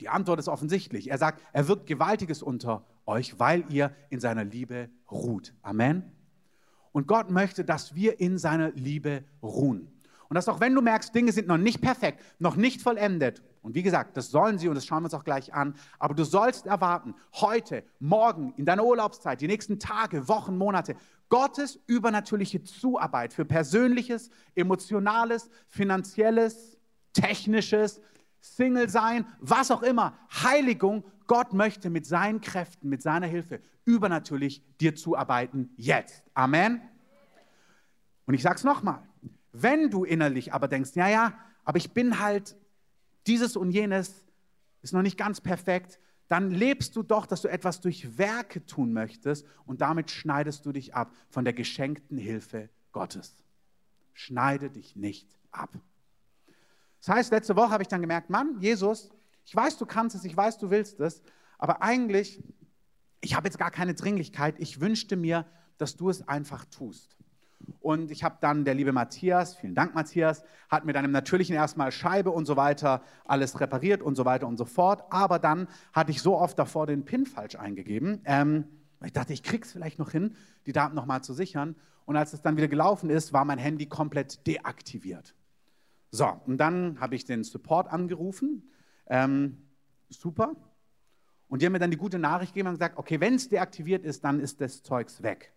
Die 0.00 0.08
Antwort 0.08 0.38
ist 0.38 0.48
offensichtlich. 0.48 1.10
Er 1.10 1.18
sagt, 1.18 1.42
er 1.52 1.68
wirkt 1.68 1.86
Gewaltiges 1.86 2.42
unter 2.42 2.84
euch, 3.06 3.38
weil 3.38 3.64
ihr 3.72 3.94
in 4.10 4.20
seiner 4.20 4.44
Liebe 4.44 4.90
ruht. 5.10 5.54
Amen. 5.62 6.12
Und 6.92 7.06
Gott 7.06 7.30
möchte, 7.30 7.64
dass 7.64 7.94
wir 7.94 8.20
in 8.20 8.38
seiner 8.38 8.70
Liebe 8.72 9.24
ruhen. 9.42 9.92
Und 10.28 10.34
dass 10.34 10.48
auch 10.48 10.60
wenn 10.60 10.74
du 10.74 10.82
merkst, 10.82 11.14
Dinge 11.14 11.32
sind 11.32 11.48
noch 11.48 11.56
nicht 11.56 11.80
perfekt, 11.80 12.22
noch 12.38 12.56
nicht 12.56 12.82
vollendet, 12.82 13.42
Und 13.66 13.74
wie 13.74 13.82
gesagt, 13.82 14.16
das 14.16 14.30
sollen 14.30 14.58
sie 14.58 14.68
und 14.68 14.76
das 14.76 14.86
schauen 14.86 15.02
wir 15.02 15.06
uns 15.06 15.14
auch 15.14 15.24
gleich 15.24 15.52
an. 15.52 15.74
Aber 15.98 16.14
du 16.14 16.22
sollst 16.22 16.66
erwarten, 16.66 17.16
heute, 17.32 17.82
morgen, 17.98 18.54
in 18.56 18.64
deiner 18.64 18.84
Urlaubszeit, 18.84 19.40
die 19.40 19.48
nächsten 19.48 19.80
Tage, 19.80 20.28
Wochen, 20.28 20.56
Monate, 20.56 20.94
Gottes 21.28 21.76
übernatürliche 21.88 22.62
Zuarbeit 22.62 23.32
für 23.32 23.44
persönliches, 23.44 24.30
emotionales, 24.54 25.50
finanzielles, 25.66 26.78
technisches, 27.12 28.00
Single 28.40 28.88
sein, 28.88 29.26
was 29.40 29.72
auch 29.72 29.82
immer, 29.82 30.16
Heiligung. 30.44 31.02
Gott 31.26 31.52
möchte 31.52 31.90
mit 31.90 32.06
seinen 32.06 32.40
Kräften, 32.40 32.88
mit 32.88 33.02
seiner 33.02 33.26
Hilfe 33.26 33.60
übernatürlich 33.84 34.62
dir 34.80 34.94
zuarbeiten 34.94 35.70
jetzt. 35.76 36.22
Amen. 36.34 36.80
Und 38.26 38.34
ich 38.34 38.42
sage 38.42 38.56
es 38.56 38.64
nochmal, 38.64 39.02
wenn 39.62 39.90
du 39.90 40.04
innerlich 40.04 40.52
aber 40.52 40.68
denkst, 40.68 40.90
ja, 40.94 41.08
ja, 41.08 41.38
aber 41.64 41.78
ich 41.78 41.92
bin 41.92 42.20
halt 42.20 42.56
dieses 43.26 43.56
und 43.56 43.70
jenes, 43.70 44.24
ist 44.82 44.92
noch 44.92 45.02
nicht 45.02 45.18
ganz 45.18 45.40
perfekt, 45.40 45.98
dann 46.28 46.50
lebst 46.50 46.96
du 46.96 47.02
doch, 47.02 47.26
dass 47.26 47.42
du 47.42 47.48
etwas 47.48 47.80
durch 47.80 48.18
Werke 48.18 48.64
tun 48.66 48.92
möchtest 48.92 49.46
und 49.64 49.80
damit 49.80 50.10
schneidest 50.10 50.66
du 50.66 50.72
dich 50.72 50.94
ab 50.94 51.12
von 51.28 51.44
der 51.44 51.52
geschenkten 51.52 52.18
Hilfe 52.18 52.68
Gottes. 52.92 53.44
Schneide 54.12 54.70
dich 54.70 54.96
nicht 54.96 55.28
ab. 55.50 55.70
Das 57.00 57.14
heißt, 57.14 57.30
letzte 57.30 57.54
Woche 57.54 57.70
habe 57.70 57.82
ich 57.82 57.88
dann 57.88 58.00
gemerkt, 58.00 58.30
Mann, 58.30 58.58
Jesus, 58.60 59.10
ich 59.44 59.54
weiß, 59.54 59.78
du 59.78 59.86
kannst 59.86 60.16
es, 60.16 60.24
ich 60.24 60.36
weiß, 60.36 60.58
du 60.58 60.70
willst 60.70 60.98
es, 60.98 61.22
aber 61.58 61.82
eigentlich, 61.82 62.42
ich 63.20 63.36
habe 63.36 63.46
jetzt 63.46 63.58
gar 63.58 63.70
keine 63.70 63.94
Dringlichkeit. 63.94 64.56
Ich 64.58 64.80
wünschte 64.80 65.16
mir, 65.16 65.46
dass 65.78 65.96
du 65.96 66.10
es 66.10 66.26
einfach 66.26 66.64
tust. 66.64 67.16
Und 67.80 68.10
ich 68.10 68.22
habe 68.22 68.36
dann, 68.40 68.64
der 68.64 68.74
liebe 68.74 68.92
Matthias, 68.92 69.56
vielen 69.56 69.74
Dank 69.74 69.94
Matthias, 69.94 70.42
hat 70.68 70.84
mir 70.84 70.92
dann 70.92 71.04
im 71.04 71.10
Natürlichen 71.10 71.54
erstmal 71.54 71.90
Scheibe 71.90 72.30
und 72.30 72.46
so 72.46 72.56
weiter 72.56 73.02
alles 73.24 73.60
repariert 73.60 74.02
und 74.02 74.14
so 74.14 74.24
weiter 74.24 74.46
und 74.46 74.56
so 74.56 74.64
fort. 74.64 75.04
Aber 75.10 75.38
dann 75.38 75.68
hatte 75.92 76.10
ich 76.10 76.20
so 76.20 76.36
oft 76.36 76.58
davor 76.58 76.86
den 76.86 77.04
PIN 77.04 77.26
falsch 77.26 77.56
eingegeben. 77.56 78.20
Ähm, 78.24 78.64
ich 79.04 79.12
dachte, 79.12 79.32
ich 79.32 79.42
krieg's 79.42 79.72
vielleicht 79.72 79.98
noch 79.98 80.10
hin, 80.10 80.36
die 80.66 80.72
Daten 80.72 80.94
nochmal 80.94 81.22
zu 81.22 81.32
sichern. 81.32 81.76
Und 82.04 82.16
als 82.16 82.32
es 82.32 82.42
dann 82.42 82.56
wieder 82.56 82.68
gelaufen 82.68 83.10
ist, 83.10 83.32
war 83.32 83.44
mein 83.44 83.58
Handy 83.58 83.86
komplett 83.86 84.46
deaktiviert. 84.46 85.34
So, 86.10 86.40
und 86.46 86.58
dann 86.58 87.00
habe 87.00 87.14
ich 87.14 87.24
den 87.24 87.44
Support 87.44 87.88
angerufen. 87.92 88.70
Ähm, 89.06 89.58
super. 90.08 90.54
Und 91.48 91.62
die 91.62 91.66
haben 91.66 91.72
mir 91.72 91.78
dann 91.78 91.90
die 91.90 91.96
gute 91.96 92.18
Nachricht 92.18 92.54
gegeben 92.54 92.68
und 92.68 92.74
gesagt, 92.74 92.96
okay, 92.96 93.20
wenn 93.20 93.34
es 93.34 93.48
deaktiviert 93.48 94.04
ist, 94.04 94.24
dann 94.24 94.40
ist 94.40 94.60
das 94.60 94.82
Zeugs 94.82 95.22
weg. 95.22 95.52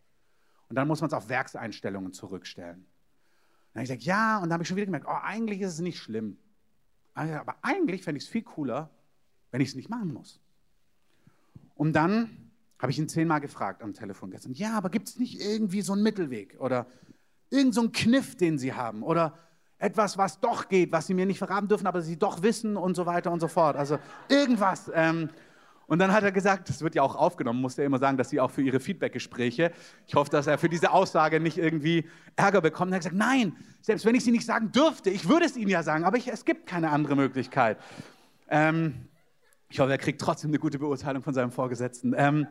Und 0.70 0.76
dann 0.76 0.88
muss 0.88 1.02
man 1.02 1.10
es 1.10 1.14
auf 1.14 1.30
Werkseinstellungen 1.30 2.14
zurückstellen. 2.14 2.86
Dann 3.74 3.82
habe 3.82 3.84
ich 3.84 3.90
gesagt, 3.90 4.04
ja, 4.04 4.38
und 4.38 4.44
dann 4.44 4.54
habe 4.54 4.64
ich 4.64 4.68
schon 4.68 4.78
wieder 4.78 4.86
gemerkt, 4.86 5.08
oh, 5.08 5.18
eigentlich 5.22 5.62
ist 5.62 5.74
es 5.74 5.80
nicht 5.80 6.00
schlimm. 6.00 6.38
Aber 7.14 7.56
eigentlich 7.62 8.04
fände 8.04 8.18
ich 8.18 8.24
es 8.24 8.30
viel 8.30 8.44
cooler, 8.44 8.90
wenn 9.52 9.62
ich 9.62 9.70
es 9.70 9.76
nicht 9.76 9.90
machen 9.90 10.14
muss. 10.14 10.40
Und 11.76 11.94
dann 11.94 12.52
habe 12.80 12.92
ich 12.92 13.00
ihn 13.00 13.10
zehnmal 13.10 13.42
gefragt 13.42 13.84
am 13.84 13.94
Telefon 13.94 14.32
gestern, 14.32 14.54
ja, 14.54 14.78
aber 14.78 14.90
gibt 14.90 15.10
es 15.10 15.20
nicht 15.20 15.42
irgendwie 15.42 15.82
so 15.82 15.94
einen 15.94 16.04
Mittelweg 16.04 16.56
oder 16.60 16.86
irgendeinen 17.50 17.88
so 17.88 17.90
Kniff, 17.92 18.38
den 18.38 18.58
Sie 18.58 18.74
haben 18.74 19.04
oder 19.04 19.38
etwas, 19.80 20.18
was 20.18 20.40
doch 20.40 20.70
geht, 20.70 20.92
was 20.92 21.08
Sie 21.08 21.14
mir 21.14 21.26
nicht 21.26 21.40
verraten 21.40 21.68
dürfen, 21.68 21.88
aber 21.88 22.02
Sie 22.02 22.18
doch 22.18 22.42
wissen 22.42 22.78
und 22.78 22.96
so 22.96 23.06
weiter 23.06 23.32
und 23.32 23.40
so 23.40 23.48
fort. 23.48 23.76
Also 23.76 23.98
irgendwas. 24.30 24.92
Ähm, 24.94 25.30
und 25.90 25.98
dann 25.98 26.14
hat 26.14 26.24
er 26.24 26.32
gesagt, 26.32 26.70
das 26.70 26.82
wird 26.82 26.94
ja 26.94 27.02
auch 27.02 27.16
aufgenommen, 27.16 27.60
muss 27.62 27.78
er 27.80 27.84
immer 27.84 27.98
sagen, 27.98 28.16
dass 28.16 28.30
sie 28.30 28.40
auch 28.40 28.52
für 28.52 28.62
ihre 28.62 28.80
Feedbackgespräche, 28.80 29.72
ich 30.06 30.14
hoffe, 30.14 30.30
dass 30.30 30.46
er 30.46 30.60
für 30.60 30.70
diese 30.70 30.92
Aussage 30.92 31.40
nicht 31.40 31.58
irgendwie 31.58 32.08
Ärger 32.36 32.62
bekommt. 32.62 32.92
Er 32.92 32.96
hat 32.98 33.02
gesagt, 33.02 33.16
nein, 33.16 33.56
selbst 33.82 34.06
wenn 34.06 34.14
ich 34.14 34.24
sie 34.24 34.32
nicht 34.32 34.46
sagen 34.46 34.72
dürfte, 34.72 35.10
ich 35.10 35.28
würde 35.28 35.46
es 35.46 35.58
ihm 35.58 35.68
ja 35.68 35.82
sagen, 35.82 36.06
aber 36.06 36.18
ich, 36.18 36.28
es 36.28 36.46
gibt 36.46 36.68
keine 36.68 36.92
andere 36.92 37.16
Möglichkeit. 37.16 37.80
Ähm, 38.50 39.10
ich 39.68 39.80
hoffe, 39.80 39.92
er 39.92 39.98
kriegt 39.98 40.22
trotzdem 40.22 40.52
eine 40.52 40.60
gute 40.60 40.78
Beurteilung 40.78 41.24
von 41.24 41.34
seinem 41.34 41.52
Vorgesetzten. 41.52 42.14
Ähm, 42.16 42.48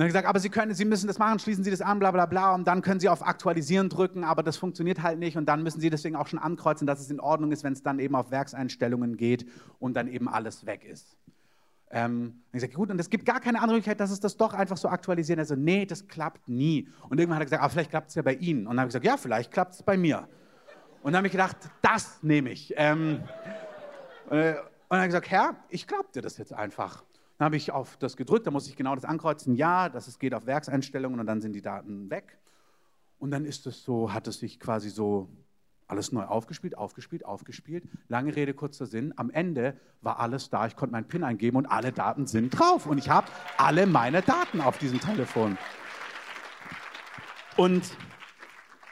dann 0.00 0.08
gesagt, 0.08 0.26
aber 0.26 0.40
Sie, 0.40 0.48
können, 0.48 0.74
Sie 0.74 0.84
müssen 0.84 1.06
das 1.06 1.18
machen, 1.18 1.38
schließen 1.38 1.62
Sie 1.62 1.70
das 1.70 1.80
an, 1.80 1.98
bla 1.98 2.10
bla 2.10 2.26
bla, 2.26 2.54
und 2.54 2.66
dann 2.66 2.82
können 2.82 3.00
Sie 3.00 3.08
auf 3.08 3.26
Aktualisieren 3.26 3.88
drücken, 3.88 4.24
aber 4.24 4.42
das 4.42 4.56
funktioniert 4.56 5.02
halt 5.02 5.18
nicht 5.18 5.36
und 5.36 5.46
dann 5.46 5.62
müssen 5.62 5.80
Sie 5.80 5.90
deswegen 5.90 6.16
auch 6.16 6.26
schon 6.26 6.38
ankreuzen, 6.38 6.86
dass 6.86 7.00
es 7.00 7.10
in 7.10 7.20
Ordnung 7.20 7.52
ist, 7.52 7.64
wenn 7.64 7.72
es 7.72 7.82
dann 7.82 7.98
eben 7.98 8.14
auf 8.14 8.30
Werkseinstellungen 8.30 9.16
geht 9.16 9.46
und 9.78 9.94
dann 9.94 10.08
eben 10.08 10.28
alles 10.28 10.66
weg 10.66 10.84
ist. 10.84 11.16
Ähm, 11.92 12.42
ich 12.48 12.52
gesagt, 12.54 12.74
gut, 12.74 12.90
und 12.90 13.00
es 13.00 13.10
gibt 13.10 13.26
gar 13.26 13.40
keine 13.40 13.58
andere 13.58 13.74
Möglichkeit, 13.74 13.98
dass 13.98 14.12
es 14.12 14.20
das 14.20 14.36
doch 14.36 14.54
einfach 14.54 14.76
so 14.76 14.88
aktualisieren. 14.88 15.40
Also, 15.40 15.56
nee, 15.56 15.84
das 15.86 16.06
klappt 16.06 16.48
nie. 16.48 16.88
Und 17.08 17.18
irgendwann 17.18 17.36
hat 17.36 17.42
er 17.42 17.46
gesagt, 17.46 17.62
ah, 17.62 17.68
vielleicht 17.68 17.90
klappt 17.90 18.10
es 18.10 18.14
ja 18.14 18.22
bei 18.22 18.34
Ihnen. 18.34 18.66
Und 18.66 18.76
dann 18.76 18.80
habe 18.80 18.88
ich 18.88 18.92
gesagt, 18.92 19.04
ja, 19.04 19.16
vielleicht 19.16 19.50
klappt 19.50 19.74
es 19.74 19.82
bei 19.82 19.96
mir. 19.96 20.28
Und 21.02 21.12
dann 21.12 21.16
habe 21.16 21.26
ich 21.26 21.32
gedacht, 21.32 21.56
das 21.82 22.22
nehme 22.22 22.50
ich. 22.50 22.72
Ähm, 22.76 23.24
äh, 24.30 24.54
und 24.90 24.96
dann 24.96 24.98
habe 24.98 25.06
ich 25.06 25.08
gesagt, 25.08 25.30
Herr, 25.30 25.56
ich 25.68 25.86
glaube 25.86 26.06
dir 26.14 26.22
das 26.22 26.38
jetzt 26.38 26.52
einfach. 26.52 27.02
Dann 27.40 27.46
habe 27.46 27.56
ich 27.56 27.72
auf 27.72 27.96
das 27.96 28.18
gedrückt, 28.18 28.46
da 28.46 28.50
muss 28.50 28.68
ich 28.68 28.76
genau 28.76 28.94
das 28.94 29.06
ankreuzen, 29.06 29.54
ja, 29.54 29.88
dass 29.88 30.08
es 30.08 30.18
geht 30.18 30.34
auf 30.34 30.44
Werkseinstellungen 30.44 31.18
und 31.18 31.24
dann 31.24 31.40
sind 31.40 31.54
die 31.54 31.62
Daten 31.62 32.10
weg. 32.10 32.36
Und 33.18 33.30
dann 33.30 33.46
ist 33.46 33.66
es 33.66 33.82
so, 33.82 34.12
hat 34.12 34.28
es 34.28 34.40
sich 34.40 34.60
quasi 34.60 34.90
so 34.90 35.30
alles 35.86 36.12
neu 36.12 36.24
aufgespielt, 36.24 36.76
aufgespielt, 36.76 37.24
aufgespielt. 37.24 37.84
Lange 38.08 38.36
Rede, 38.36 38.52
kurzer 38.52 38.84
Sinn. 38.84 39.14
Am 39.16 39.30
Ende 39.30 39.74
war 40.02 40.20
alles 40.20 40.50
da. 40.50 40.66
Ich 40.66 40.76
konnte 40.76 40.92
meinen 40.92 41.08
PIN 41.08 41.24
eingeben 41.24 41.56
und 41.56 41.64
alle 41.64 41.92
Daten 41.92 42.26
sind 42.26 42.50
drauf. 42.50 42.84
Und 42.84 42.98
ich 42.98 43.08
habe 43.08 43.28
alle 43.56 43.86
meine 43.86 44.20
Daten 44.20 44.60
auf 44.60 44.76
diesem 44.76 45.00
Telefon. 45.00 45.56
Und 47.56 47.90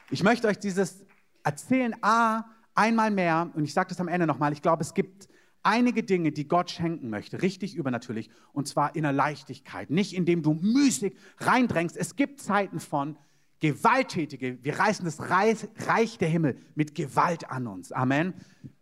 ich 0.09 0.23
möchte 0.23 0.47
euch 0.47 0.57
dieses 0.57 1.05
erzählen, 1.43 1.95
A, 2.01 2.45
einmal 2.73 3.11
mehr, 3.11 3.51
und 3.53 3.63
ich 3.63 3.75
sage 3.75 3.89
das 3.89 4.01
am 4.01 4.07
Ende 4.07 4.25
nochmal, 4.25 4.53
ich 4.53 4.63
glaube, 4.63 4.81
es 4.81 4.95
gibt 4.95 5.29
einige 5.63 6.03
Dinge, 6.03 6.31
die 6.31 6.47
Gott 6.47 6.71
schenken 6.71 7.09
möchte, 7.09 7.41
richtig 7.41 7.75
übernatürlich, 7.75 8.29
und 8.53 8.67
zwar 8.67 8.95
in 8.95 9.03
der 9.03 9.13
Leichtigkeit, 9.13 9.89
nicht 9.89 10.13
indem 10.13 10.43
du 10.43 10.53
müßig 10.53 11.15
reindrängst. 11.37 11.97
Es 11.97 12.15
gibt 12.15 12.41
Zeiten 12.41 12.79
von, 12.79 13.17
Gewalttätige, 13.59 14.63
wir 14.63 14.79
reißen 14.79 15.03
das 15.03 15.19
Reich 15.19 16.17
der 16.17 16.29
Himmel 16.29 16.57
mit 16.75 16.95
Gewalt 16.95 17.49
an 17.49 17.67
uns. 17.67 17.91
Amen. 17.91 18.33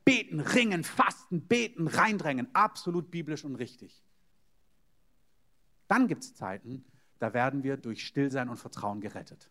Beten, 0.05 0.39
ringen, 0.39 0.83
fasten, 0.83 1.41
beten, 1.41 1.87
reindrängen. 1.87 2.47
Absolut 2.53 3.09
biblisch 3.09 3.43
und 3.43 3.55
richtig. 3.55 4.03
Dann 5.87 6.07
gibt 6.07 6.23
es 6.23 6.35
Zeiten, 6.35 6.85
da 7.17 7.33
werden 7.33 7.63
wir 7.63 7.77
durch 7.77 8.05
Stillsein 8.05 8.49
und 8.49 8.57
Vertrauen 8.57 9.01
gerettet. 9.01 9.49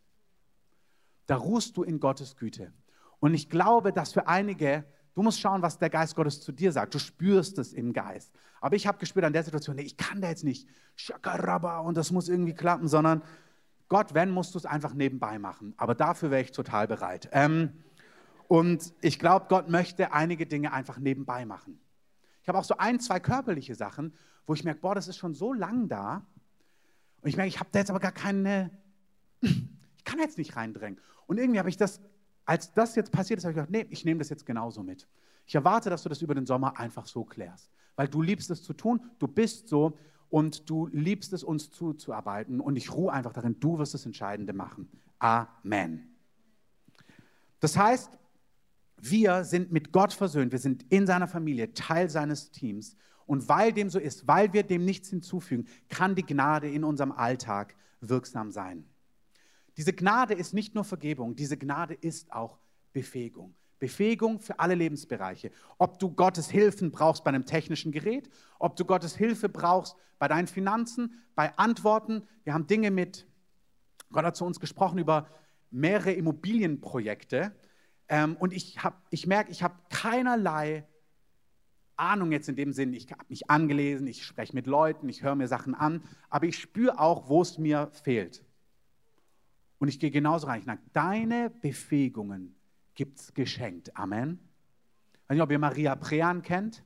Da 1.26 1.36
ruhst 1.36 1.76
du 1.76 1.82
in 1.82 1.98
Gottes 1.98 2.36
Güte. 2.36 2.72
Und 3.18 3.34
ich 3.34 3.50
glaube, 3.50 3.92
dass 3.92 4.12
für 4.12 4.28
einige, 4.28 4.84
du 5.16 5.22
musst 5.22 5.40
schauen, 5.40 5.62
was 5.62 5.78
der 5.78 5.90
Geist 5.90 6.14
Gottes 6.14 6.40
zu 6.40 6.52
dir 6.52 6.70
sagt. 6.70 6.94
Du 6.94 6.98
spürst 6.98 7.58
es 7.58 7.72
im 7.72 7.92
Geist. 7.92 8.32
Aber 8.60 8.76
ich 8.76 8.86
habe 8.86 8.98
gespürt 8.98 9.24
an 9.24 9.32
der 9.32 9.42
Situation, 9.42 9.76
nee, 9.76 9.82
ich 9.82 9.96
kann 9.96 10.20
da 10.20 10.28
jetzt 10.28 10.44
nicht, 10.44 10.68
Shakarabba, 10.94 11.78
und 11.80 11.96
das 11.96 12.12
muss 12.12 12.28
irgendwie 12.28 12.54
klappen, 12.54 12.86
sondern 12.86 13.22
Gott, 13.88 14.14
wenn, 14.14 14.30
musst 14.30 14.54
du 14.54 14.58
es 14.58 14.66
einfach 14.66 14.94
nebenbei 14.94 15.38
machen. 15.38 15.74
Aber 15.78 15.94
dafür 15.94 16.30
wäre 16.30 16.42
ich 16.42 16.52
total 16.52 16.86
bereit. 16.86 17.28
Ähm, 17.32 17.72
und 18.48 18.92
ich 19.00 19.18
glaube, 19.18 19.46
Gott 19.48 19.68
möchte 19.68 20.12
einige 20.12 20.46
Dinge 20.46 20.72
einfach 20.72 20.98
nebenbei 20.98 21.46
machen. 21.46 21.80
Ich 22.42 22.48
habe 22.48 22.58
auch 22.58 22.64
so 22.64 22.76
ein, 22.76 23.00
zwei 23.00 23.18
körperliche 23.18 23.74
Sachen, 23.74 24.12
wo 24.46 24.54
ich 24.54 24.64
merke, 24.64 24.80
boah, 24.80 24.94
das 24.94 25.08
ist 25.08 25.16
schon 25.16 25.34
so 25.34 25.52
lang 25.52 25.88
da. 25.88 26.26
Und 27.22 27.28
ich 27.28 27.36
merke, 27.36 27.48
ich 27.48 27.58
habe 27.58 27.70
da 27.72 27.78
jetzt 27.78 27.90
aber 27.90 28.00
gar 28.00 28.12
keine, 28.12 28.70
ich 29.40 30.04
kann 30.04 30.18
jetzt 30.18 30.38
nicht 30.38 30.56
reindrängen. 30.56 31.00
Und 31.26 31.38
irgendwie 31.38 31.58
habe 31.58 31.70
ich 31.70 31.76
das, 31.76 32.00
als 32.46 32.72
das 32.72 32.94
jetzt 32.94 33.12
passiert 33.12 33.38
ist, 33.38 33.44
habe 33.44 33.50
ich 33.52 33.56
gedacht, 33.56 33.70
nee, 33.70 33.86
ich 33.90 34.04
nehme 34.04 34.18
das 34.18 34.30
jetzt 34.30 34.46
genauso 34.46 34.82
mit. 34.82 35.06
Ich 35.46 35.54
erwarte, 35.54 35.90
dass 35.90 36.02
du 36.02 36.08
das 36.08 36.22
über 36.22 36.34
den 36.34 36.46
Sommer 36.46 36.78
einfach 36.78 37.06
so 37.06 37.24
klärst. 37.24 37.70
Weil 37.96 38.08
du 38.08 38.22
liebst 38.22 38.50
es 38.50 38.62
zu 38.62 38.72
tun, 38.72 39.00
du 39.18 39.26
bist 39.26 39.68
so 39.68 39.98
und 40.30 40.68
du 40.70 40.86
liebst 40.88 41.32
es, 41.32 41.42
uns 41.42 41.70
zuzuarbeiten. 41.70 42.60
Und 42.60 42.76
ich 42.76 42.92
ruhe 42.92 43.12
einfach 43.12 43.32
darin, 43.32 43.58
du 43.58 43.78
wirst 43.78 43.94
das 43.94 44.06
Entscheidende 44.06 44.52
machen. 44.52 44.88
Amen. 45.18 46.14
Das 47.60 47.76
heißt, 47.76 48.16
wir 48.98 49.44
sind 49.44 49.72
mit 49.72 49.92
Gott 49.92 50.12
versöhnt, 50.12 50.52
wir 50.52 50.58
sind 50.58 50.84
in 50.90 51.06
seiner 51.06 51.28
Familie, 51.28 51.74
Teil 51.74 52.08
seines 52.10 52.50
Teams. 52.50 52.96
Und 53.26 53.48
weil 53.48 53.72
dem 53.72 53.90
so 53.90 53.98
ist, 53.98 54.28
weil 54.28 54.52
wir 54.52 54.62
dem 54.62 54.84
nichts 54.84 55.10
hinzufügen, 55.10 55.66
kann 55.88 56.14
die 56.14 56.24
Gnade 56.24 56.70
in 56.70 56.84
unserem 56.84 57.12
Alltag 57.12 57.74
wirksam 58.00 58.52
sein. 58.52 58.84
Diese 59.76 59.92
Gnade 59.92 60.34
ist 60.34 60.54
nicht 60.54 60.74
nur 60.74 60.84
Vergebung, 60.84 61.36
diese 61.36 61.56
Gnade 61.56 61.94
ist 61.94 62.32
auch 62.32 62.58
Befähigung. 62.92 63.54
Befähigung 63.78 64.40
für 64.40 64.58
alle 64.58 64.74
Lebensbereiche. 64.74 65.50
Ob 65.76 65.98
du 65.98 66.10
Gottes 66.10 66.48
Hilfen 66.50 66.90
brauchst 66.90 67.24
bei 67.24 67.28
einem 67.28 67.44
technischen 67.44 67.92
Gerät, 67.92 68.30
ob 68.58 68.76
du 68.76 68.86
Gottes 68.86 69.14
Hilfe 69.16 69.50
brauchst 69.50 69.96
bei 70.18 70.28
deinen 70.28 70.46
Finanzen, 70.46 71.22
bei 71.34 71.56
Antworten. 71.58 72.22
Wir 72.44 72.54
haben 72.54 72.66
Dinge 72.66 72.90
mit, 72.90 73.26
Gott 74.10 74.24
hat 74.24 74.36
zu 74.36 74.46
uns 74.46 74.60
gesprochen 74.60 74.98
über 74.98 75.28
mehrere 75.70 76.12
Immobilienprojekte. 76.12 77.52
Ähm, 78.08 78.36
und 78.36 78.54
ich, 78.54 78.78
ich 79.10 79.26
merke, 79.26 79.50
ich 79.50 79.62
habe 79.62 79.74
keinerlei 79.90 80.86
Ahnung 81.96 82.32
jetzt 82.32 82.48
in 82.48 82.56
dem 82.56 82.72
Sinn, 82.72 82.94
ich 82.94 83.10
habe 83.12 83.24
mich 83.28 83.50
angelesen, 83.50 84.06
ich 84.06 84.24
spreche 84.24 84.54
mit 84.54 84.66
Leuten, 84.66 85.08
ich 85.08 85.22
höre 85.22 85.34
mir 85.34 85.48
Sachen 85.48 85.74
an, 85.74 86.02
aber 86.30 86.46
ich 86.46 86.58
spüre 86.58 86.98
auch, 86.98 87.28
wo 87.28 87.42
es 87.42 87.58
mir 87.58 87.90
fehlt. 87.92 88.45
Und 89.78 89.88
ich 89.88 89.98
gehe 89.98 90.10
genauso 90.10 90.46
rein. 90.46 90.60
Ich 90.60 90.66
sage, 90.66 90.80
deine 90.92 91.50
Befähigungen 91.50 92.54
gibt 92.94 93.18
es 93.18 93.34
geschenkt. 93.34 93.96
Amen. 93.96 94.38
weiß 95.28 95.34
nicht, 95.34 95.42
ob 95.42 95.50
ihr 95.50 95.58
Maria 95.58 95.94
Prean 95.94 96.42
kennt. 96.42 96.82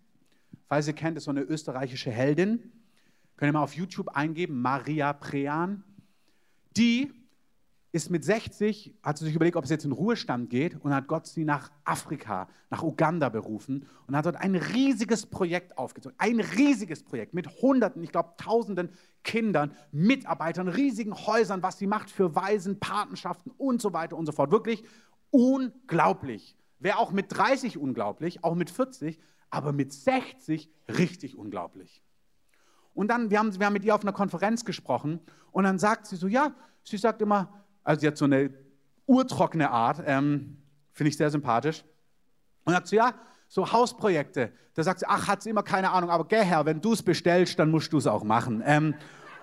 Falls 0.66 0.86
ihr 0.88 0.94
kennt, 0.94 1.16
ist 1.16 1.24
so 1.24 1.30
eine 1.30 1.42
österreichische 1.42 2.10
Heldin. 2.10 2.72
Könnt 3.36 3.50
ihr 3.50 3.52
mal 3.52 3.62
auf 3.62 3.74
YouTube 3.74 4.08
eingeben, 4.08 4.60
Maria 4.60 5.12
Prean. 5.12 5.84
Die 6.76 7.12
ist 7.92 8.10
mit 8.10 8.24
60, 8.24 8.94
hat 9.02 9.18
sie 9.18 9.24
sich 9.24 9.34
überlegt, 9.34 9.56
ob 9.56 9.64
es 9.64 9.70
jetzt 9.70 9.84
in 9.84 9.92
Ruhestand 9.92 10.48
geht 10.48 10.76
und 10.80 10.94
hat 10.94 11.08
Gott 11.08 11.26
sie 11.26 11.44
nach 11.44 11.72
Afrika, 11.84 12.48
nach 12.70 12.82
Uganda 12.82 13.28
berufen 13.28 13.86
und 14.06 14.16
hat 14.16 14.26
dort 14.26 14.36
ein 14.36 14.54
riesiges 14.54 15.26
Projekt 15.26 15.76
aufgezogen. 15.76 16.16
Ein 16.18 16.40
riesiges 16.40 17.02
Projekt 17.02 17.34
mit 17.34 17.48
Hunderten, 17.60 18.02
ich 18.02 18.12
glaube 18.12 18.34
Tausenden 18.36 18.90
Kindern, 19.24 19.74
Mitarbeitern, 19.90 20.68
riesigen 20.68 21.14
Häusern, 21.14 21.62
was 21.62 21.78
sie 21.78 21.88
macht 21.88 22.10
für 22.10 22.34
Waisen, 22.36 22.78
Patenschaften 22.78 23.52
und 23.58 23.82
so 23.82 23.92
weiter 23.92 24.16
und 24.16 24.26
so 24.26 24.32
fort. 24.32 24.52
Wirklich 24.52 24.84
unglaublich. 25.30 26.56
Wäre 26.78 26.98
auch 26.98 27.10
mit 27.10 27.26
30 27.28 27.76
unglaublich, 27.76 28.44
auch 28.44 28.54
mit 28.54 28.70
40, 28.70 29.18
aber 29.50 29.72
mit 29.72 29.92
60 29.92 30.70
richtig 30.88 31.36
unglaublich. 31.36 32.02
Und 32.94 33.08
dann, 33.08 33.30
wir 33.30 33.38
haben, 33.38 33.58
wir 33.58 33.66
haben 33.66 33.72
mit 33.72 33.84
ihr 33.84 33.94
auf 33.94 34.02
einer 34.02 34.12
Konferenz 34.12 34.64
gesprochen 34.64 35.20
und 35.50 35.64
dann 35.64 35.78
sagt 35.78 36.06
sie 36.06 36.16
so, 36.16 36.28
ja, 36.28 36.54
sie 36.84 36.96
sagt 36.96 37.20
immer, 37.20 37.52
also 37.84 38.00
sie 38.00 38.06
hat 38.06 38.16
so 38.16 38.24
eine 38.24 38.50
urtrockene 39.06 39.70
Art, 39.70 40.02
ähm, 40.06 40.58
finde 40.92 41.08
ich 41.08 41.16
sehr 41.16 41.30
sympathisch. 41.30 41.84
Und 42.64 42.72
sagt 42.72 42.88
sie, 42.88 42.96
ja, 42.96 43.14
so 43.48 43.70
Hausprojekte. 43.70 44.52
Da 44.74 44.82
sagt 44.82 45.00
sie, 45.00 45.06
ach, 45.08 45.26
hat 45.26 45.42
sie 45.42 45.50
immer 45.50 45.62
keine 45.62 45.90
Ahnung, 45.90 46.10
aber 46.10 46.24
geh 46.26 46.42
Herr, 46.42 46.64
wenn 46.66 46.80
du 46.80 46.92
es 46.92 47.02
bestellst, 47.02 47.58
dann 47.58 47.70
musst 47.70 47.92
du 47.92 47.98
es 47.98 48.06
auch 48.06 48.22
machen. 48.22 48.62
Ähm, 48.64 48.94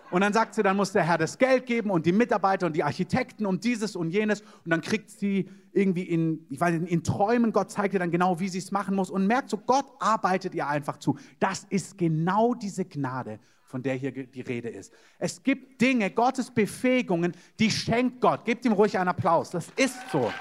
und 0.10 0.22
dann 0.22 0.32
sagt 0.32 0.56
sie, 0.56 0.64
dann 0.64 0.78
muss 0.78 0.94
der 0.94 1.04
Herr 1.04 1.18
das 1.18 1.38
Geld 1.38 1.66
geben 1.66 1.92
und 1.92 2.06
die 2.06 2.14
Mitarbeiter 2.14 2.66
und 2.68 2.76
die 2.76 2.84
Architekten 2.84 3.46
und 3.46 3.66
dieses 3.66 3.96
und 3.96 4.12
jenes. 4.12 4.42
Und 4.42 4.70
dann 4.72 4.80
kriegt 4.80 5.10
sie 5.10 5.50
irgendwie 5.74 6.04
in, 6.04 6.46
ich 6.50 6.60
weiß 6.60 6.80
nicht, 6.80 6.92
in 6.92 7.04
Träumen, 7.04 7.52
Gott 7.52 7.72
zeigt 7.72 7.94
ihr 7.94 8.00
dann 8.00 8.12
genau, 8.12 8.40
wie 8.40 8.48
sie 8.48 8.60
es 8.60 8.72
machen 8.72 8.96
muss 8.96 9.10
und 9.10 9.28
merkt 9.28 9.50
so, 9.50 9.58
Gott 9.58 9.86
arbeitet 10.00 10.56
ihr 10.56 10.68
einfach 10.68 10.98
zu. 10.98 11.18
Das 11.40 11.66
ist 11.70 11.98
genau 11.98 12.54
diese 12.54 12.86
Gnade, 12.86 13.40
von 13.68 13.84
der 13.84 13.96
hier 13.96 14.12
die 14.12 14.42
Rede 14.42 14.70
ist. 14.70 14.94
Es 15.20 15.44
gibt 15.44 15.82
Dinge, 15.82 16.10
Gottes 16.10 16.50
Befähigungen, 16.50 17.34
die 17.60 17.70
schenkt 17.70 18.22
Gott. 18.22 18.46
Gebt 18.46 18.66
ihm 18.66 18.72
ruhig 18.72 18.98
einen 18.98 19.10
Applaus. 19.10 19.52
Das 19.52 19.68
ist 19.76 19.98
so. 20.12 20.32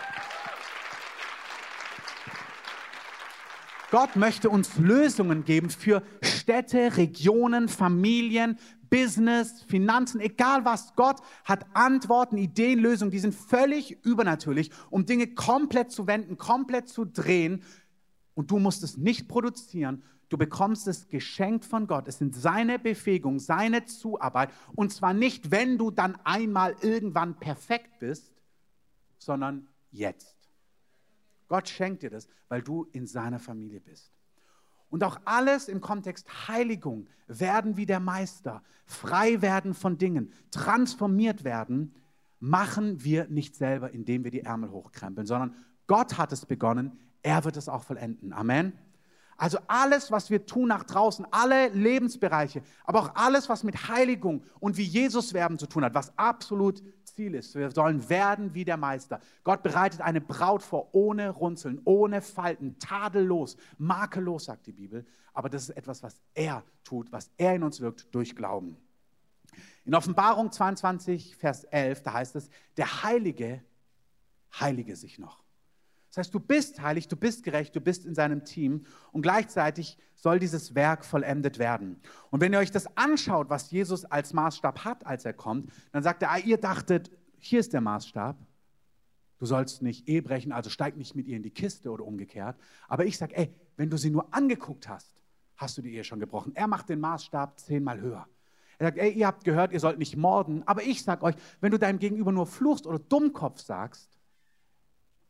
Gott 3.90 4.16
möchte 4.16 4.50
uns 4.50 4.76
Lösungen 4.78 5.44
geben 5.44 5.70
für 5.70 6.02
Städte, 6.20 6.96
Regionen, 6.96 7.68
Familien, 7.68 8.58
Business, 8.90 9.62
Finanzen, 9.62 10.20
egal 10.20 10.64
was. 10.64 10.94
Gott 10.94 11.20
hat 11.44 11.66
Antworten, 11.74 12.36
Ideen, 12.36 12.78
Lösungen, 12.78 13.10
die 13.10 13.18
sind 13.18 13.34
völlig 13.34 14.04
übernatürlich, 14.04 14.70
um 14.90 15.06
Dinge 15.06 15.28
komplett 15.34 15.90
zu 15.90 16.06
wenden, 16.06 16.36
komplett 16.36 16.88
zu 16.88 17.04
drehen. 17.04 17.62
Und 18.34 18.50
du 18.50 18.58
musst 18.58 18.82
es 18.82 18.96
nicht 18.96 19.28
produzieren, 19.28 20.02
Du 20.28 20.36
bekommst 20.36 20.88
es 20.88 21.08
geschenkt 21.08 21.64
von 21.64 21.86
Gott. 21.86 22.08
Es 22.08 22.18
sind 22.18 22.34
seine 22.34 22.78
Befähigung, 22.78 23.38
seine 23.38 23.84
Zuarbeit. 23.84 24.50
Und 24.74 24.92
zwar 24.92 25.14
nicht, 25.14 25.50
wenn 25.50 25.78
du 25.78 25.90
dann 25.90 26.16
einmal 26.24 26.74
irgendwann 26.80 27.38
perfekt 27.38 27.98
bist, 28.00 28.32
sondern 29.18 29.68
jetzt. 29.92 30.36
Gott 31.48 31.68
schenkt 31.68 32.02
dir 32.02 32.10
das, 32.10 32.28
weil 32.48 32.62
du 32.62 32.88
in 32.92 33.06
seiner 33.06 33.38
Familie 33.38 33.80
bist. 33.80 34.12
Und 34.88 35.04
auch 35.04 35.20
alles 35.24 35.68
im 35.68 35.80
Kontext 35.80 36.48
Heiligung, 36.48 37.08
werden 37.26 37.76
wie 37.76 37.86
der 37.86 38.00
Meister, 38.00 38.62
frei 38.84 39.42
werden 39.42 39.74
von 39.74 39.98
Dingen, 39.98 40.32
transformiert 40.50 41.44
werden, 41.44 41.94
machen 42.38 43.02
wir 43.02 43.26
nicht 43.28 43.56
selber, 43.56 43.90
indem 43.90 44.24
wir 44.24 44.30
die 44.30 44.42
Ärmel 44.42 44.70
hochkrempeln, 44.70 45.26
sondern 45.26 45.54
Gott 45.86 46.18
hat 46.18 46.32
es 46.32 46.46
begonnen, 46.46 46.98
er 47.22 47.44
wird 47.44 47.56
es 47.56 47.68
auch 47.68 47.82
vollenden. 47.82 48.32
Amen. 48.32 48.72
Also 49.36 49.58
alles, 49.66 50.10
was 50.10 50.30
wir 50.30 50.46
tun 50.46 50.68
nach 50.68 50.84
draußen, 50.84 51.26
alle 51.30 51.68
Lebensbereiche, 51.68 52.62
aber 52.84 53.00
auch 53.00 53.14
alles, 53.14 53.48
was 53.48 53.64
mit 53.64 53.88
Heiligung 53.88 54.42
und 54.60 54.76
wie 54.76 54.84
Jesus 54.84 55.34
werben 55.34 55.58
zu 55.58 55.66
tun 55.66 55.84
hat, 55.84 55.94
was 55.94 56.16
absolut 56.18 56.82
Ziel 57.04 57.34
ist. 57.34 57.54
Wir 57.54 57.70
sollen 57.70 58.08
werden 58.08 58.54
wie 58.54 58.64
der 58.64 58.76
Meister. 58.76 59.20
Gott 59.44 59.62
bereitet 59.62 60.00
eine 60.00 60.20
Braut 60.20 60.62
vor, 60.62 60.88
ohne 60.92 61.30
Runzeln, 61.30 61.80
ohne 61.84 62.22
Falten, 62.22 62.78
tadellos, 62.78 63.56
makellos, 63.78 64.46
sagt 64.46 64.66
die 64.66 64.72
Bibel. 64.72 65.06
Aber 65.34 65.50
das 65.50 65.64
ist 65.68 65.76
etwas, 65.76 66.02
was 66.02 66.20
er 66.34 66.62
tut, 66.82 67.12
was 67.12 67.30
er 67.36 67.54
in 67.54 67.62
uns 67.62 67.80
wirkt 67.80 68.14
durch 68.14 68.34
Glauben. 68.34 68.76
In 69.84 69.94
Offenbarung 69.94 70.50
22, 70.50 71.36
Vers 71.36 71.64
11, 71.64 72.02
da 72.02 72.14
heißt 72.14 72.36
es, 72.36 72.48
der 72.76 73.02
Heilige 73.02 73.62
heilige 74.60 74.96
sich 74.96 75.18
noch. 75.18 75.45
Das 76.16 76.28
heißt, 76.28 76.34
du 76.34 76.40
bist 76.40 76.80
heilig, 76.80 77.08
du 77.08 77.16
bist 77.16 77.44
gerecht, 77.44 77.76
du 77.76 77.80
bist 77.82 78.06
in 78.06 78.14
seinem 78.14 78.42
Team 78.46 78.86
und 79.12 79.20
gleichzeitig 79.20 79.98
soll 80.14 80.38
dieses 80.38 80.74
Werk 80.74 81.04
vollendet 81.04 81.58
werden. 81.58 82.00
Und 82.30 82.40
wenn 82.40 82.54
ihr 82.54 82.58
euch 82.58 82.70
das 82.70 82.86
anschaut, 82.96 83.50
was 83.50 83.70
Jesus 83.70 84.06
als 84.06 84.32
Maßstab 84.32 84.86
hat, 84.86 85.04
als 85.04 85.26
er 85.26 85.34
kommt, 85.34 85.70
dann 85.92 86.02
sagt 86.02 86.22
er, 86.22 86.30
ah, 86.30 86.38
ihr 86.38 86.56
dachtet, 86.56 87.10
hier 87.36 87.60
ist 87.60 87.74
der 87.74 87.82
Maßstab. 87.82 88.38
Du 89.36 89.44
sollst 89.44 89.82
nicht 89.82 90.08
Ehe 90.08 90.22
brechen, 90.22 90.52
also 90.52 90.70
steig 90.70 90.96
nicht 90.96 91.14
mit 91.14 91.26
ihr 91.26 91.36
in 91.36 91.42
die 91.42 91.50
Kiste 91.50 91.90
oder 91.90 92.06
umgekehrt. 92.06 92.56
Aber 92.88 93.04
ich 93.04 93.18
sage, 93.18 93.36
ey, 93.36 93.54
wenn 93.76 93.90
du 93.90 93.98
sie 93.98 94.08
nur 94.08 94.32
angeguckt 94.32 94.88
hast, 94.88 95.22
hast 95.56 95.76
du 95.76 95.82
die 95.82 95.92
Ehe 95.92 96.02
schon 96.02 96.18
gebrochen. 96.18 96.56
Er 96.56 96.66
macht 96.66 96.88
den 96.88 97.00
Maßstab 97.00 97.60
zehnmal 97.60 98.00
höher. 98.00 98.26
Er 98.78 98.86
sagt, 98.86 98.96
ey, 98.96 99.10
ihr 99.10 99.26
habt 99.26 99.44
gehört, 99.44 99.70
ihr 99.70 99.80
sollt 99.80 99.98
nicht 99.98 100.16
morden. 100.16 100.62
Aber 100.64 100.82
ich 100.82 101.02
sage 101.02 101.24
euch, 101.24 101.34
wenn 101.60 101.72
du 101.72 101.78
deinem 101.78 101.98
Gegenüber 101.98 102.32
nur 102.32 102.46
fluchst 102.46 102.86
oder 102.86 102.98
Dummkopf 102.98 103.60
sagst, 103.60 104.15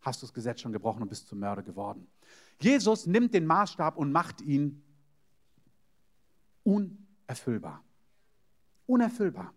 hast 0.06 0.22
du 0.22 0.26
das 0.26 0.32
Gesetz 0.32 0.60
schon 0.60 0.72
gebrochen 0.72 1.02
und 1.02 1.08
bist 1.08 1.28
zum 1.28 1.40
Mörder 1.40 1.62
geworden. 1.62 2.06
Jesus 2.60 3.06
nimmt 3.06 3.34
den 3.34 3.44
Maßstab 3.44 3.96
und 3.96 4.12
macht 4.12 4.40
ihn 4.40 4.82
unerfüllbar. 6.62 7.84
Unerfüllbar. 8.86 9.52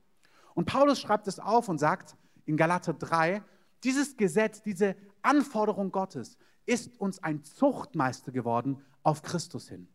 Und 0.56 0.66
Paulus 0.66 1.00
schreibt 1.00 1.28
es 1.28 1.40
auf 1.40 1.70
und 1.70 1.78
sagt 1.78 2.18
in 2.46 2.58
Galater 2.58 2.94
3, 2.94 3.44
dieses 3.84 4.18
Gesetz, 4.18 4.62
diese 4.62 4.96
Anforderung 5.22 5.92
Gottes 5.92 6.38
ist 6.66 7.00
uns 7.00 7.24
ein 7.24 7.44
Zuchtmeister 7.44 8.32
geworden 8.32 8.82
auf 9.04 9.22
Christus 9.22 9.70
hin. 9.70 9.88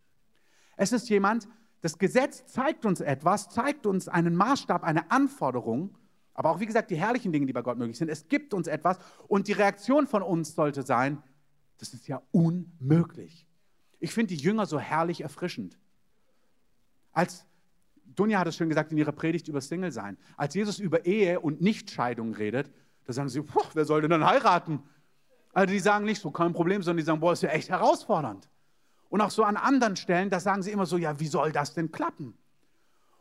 Es 0.76 0.92
ist 0.92 1.08
jemand, 1.08 1.48
das 1.82 1.98
Gesetz 1.98 2.46
zeigt 2.46 2.86
uns 2.86 3.00
etwas, 3.00 3.48
zeigt 3.50 3.86
uns 3.86 4.08
einen 4.08 4.34
Maßstab, 4.34 4.82
eine 4.84 5.10
Anforderung 5.10 5.98
aber 6.35 6.51
auch, 6.51 6.61
wie 6.61 6.66
gesagt, 6.66 6.90
die 6.90 6.97
herrlichen 6.97 7.33
Dinge, 7.33 7.47
die 7.47 7.53
bei 7.53 7.62
Gott 7.62 7.79
möglich 7.79 7.97
sind. 7.97 8.09
Es 8.09 8.29
gibt 8.29 8.53
uns 8.53 8.66
etwas 8.66 8.99
und 9.29 9.49
die 9.49 9.53
Reaktion 9.53 10.07
von 10.07 10.23
uns 10.23 10.55
sollte 10.55 10.83
sein, 10.83 11.23
das 11.79 11.94
ist 11.94 12.09
ja 12.09 12.23
unmöglich. 12.33 13.47
Ich 14.01 14.12
finde 14.12 14.35
die 14.35 14.42
Jünger 14.42 14.66
so 14.66 14.79
herrlich 14.79 15.23
erfrischend. 15.23 15.79
Als 17.12 17.47
Dunja 18.05 18.38
hat 18.40 18.49
es 18.49 18.57
schön 18.57 18.68
gesagt 18.68 18.92
in 18.92 18.99
ihrer 18.99 19.12
Predigt 19.12 19.49
über 19.49 19.61
Single 19.61 19.92
sein. 19.92 20.18
Als 20.37 20.55
Jesus 20.55 20.79
über 20.79 21.07
Ehe 21.07 21.40
und 21.40 21.61
Nichtscheidung 21.61 22.35
redet, 22.35 22.70
da 23.07 23.12
sagen 23.12 23.29
sie, 23.29 23.42
wer 23.73 23.85
soll 23.85 24.03
denn 24.03 24.11
dann 24.11 24.27
heiraten? 24.27 24.83
Also 25.53 25.73
die 25.73 25.81
sagen 25.81 26.05
nicht 26.05 26.20
so, 26.20 26.31
kein 26.31 26.53
Problem, 26.53 26.83
sondern 26.83 26.99
die 26.99 27.05
sagen, 27.05 27.20
boah, 27.20 27.33
ist 27.33 27.42
ja 27.42 27.51
echt 27.51 27.70
herausfordernd. 27.70 28.49
Und 29.09 29.20
auch 29.20 29.31
so 29.31 29.44
an 29.44 29.57
anderen 29.57 29.94
Stellen, 29.94 30.31
da 30.31 30.40
sagen 30.40 30.62
sie 30.62 30.73
immer 30.73 30.87
so, 30.87 30.97
ja, 30.97 31.20
wie 31.20 31.29
soll 31.29 31.53
das 31.53 31.75
denn 31.75 31.92
klappen? 31.92 32.37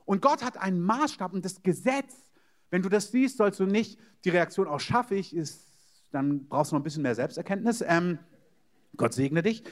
Und 0.05 0.21
Gott 0.21 0.43
hat 0.43 0.57
einen 0.57 0.81
Maßstab 0.81 1.33
und 1.33 1.45
das 1.45 1.61
Gesetz 1.61 2.32
wenn 2.73 2.81
du 2.81 2.89
das 2.89 3.11
siehst, 3.11 3.37
sollst 3.37 3.59
du 3.59 3.67
nicht 3.67 3.99
die 4.25 4.31
Reaktion, 4.31 4.67
auch 4.67 4.79
schaffe 4.79 5.13
ich, 5.13 5.35
ist, 5.35 5.71
dann 6.09 6.47
brauchst 6.47 6.71
du 6.71 6.75
noch 6.75 6.79
ein 6.79 6.83
bisschen 6.83 7.03
mehr 7.03 7.13
Selbsterkenntnis. 7.13 7.83
Ähm, 7.87 8.17
Gott 8.97 9.13
segne 9.13 9.43
dich. 9.43 9.63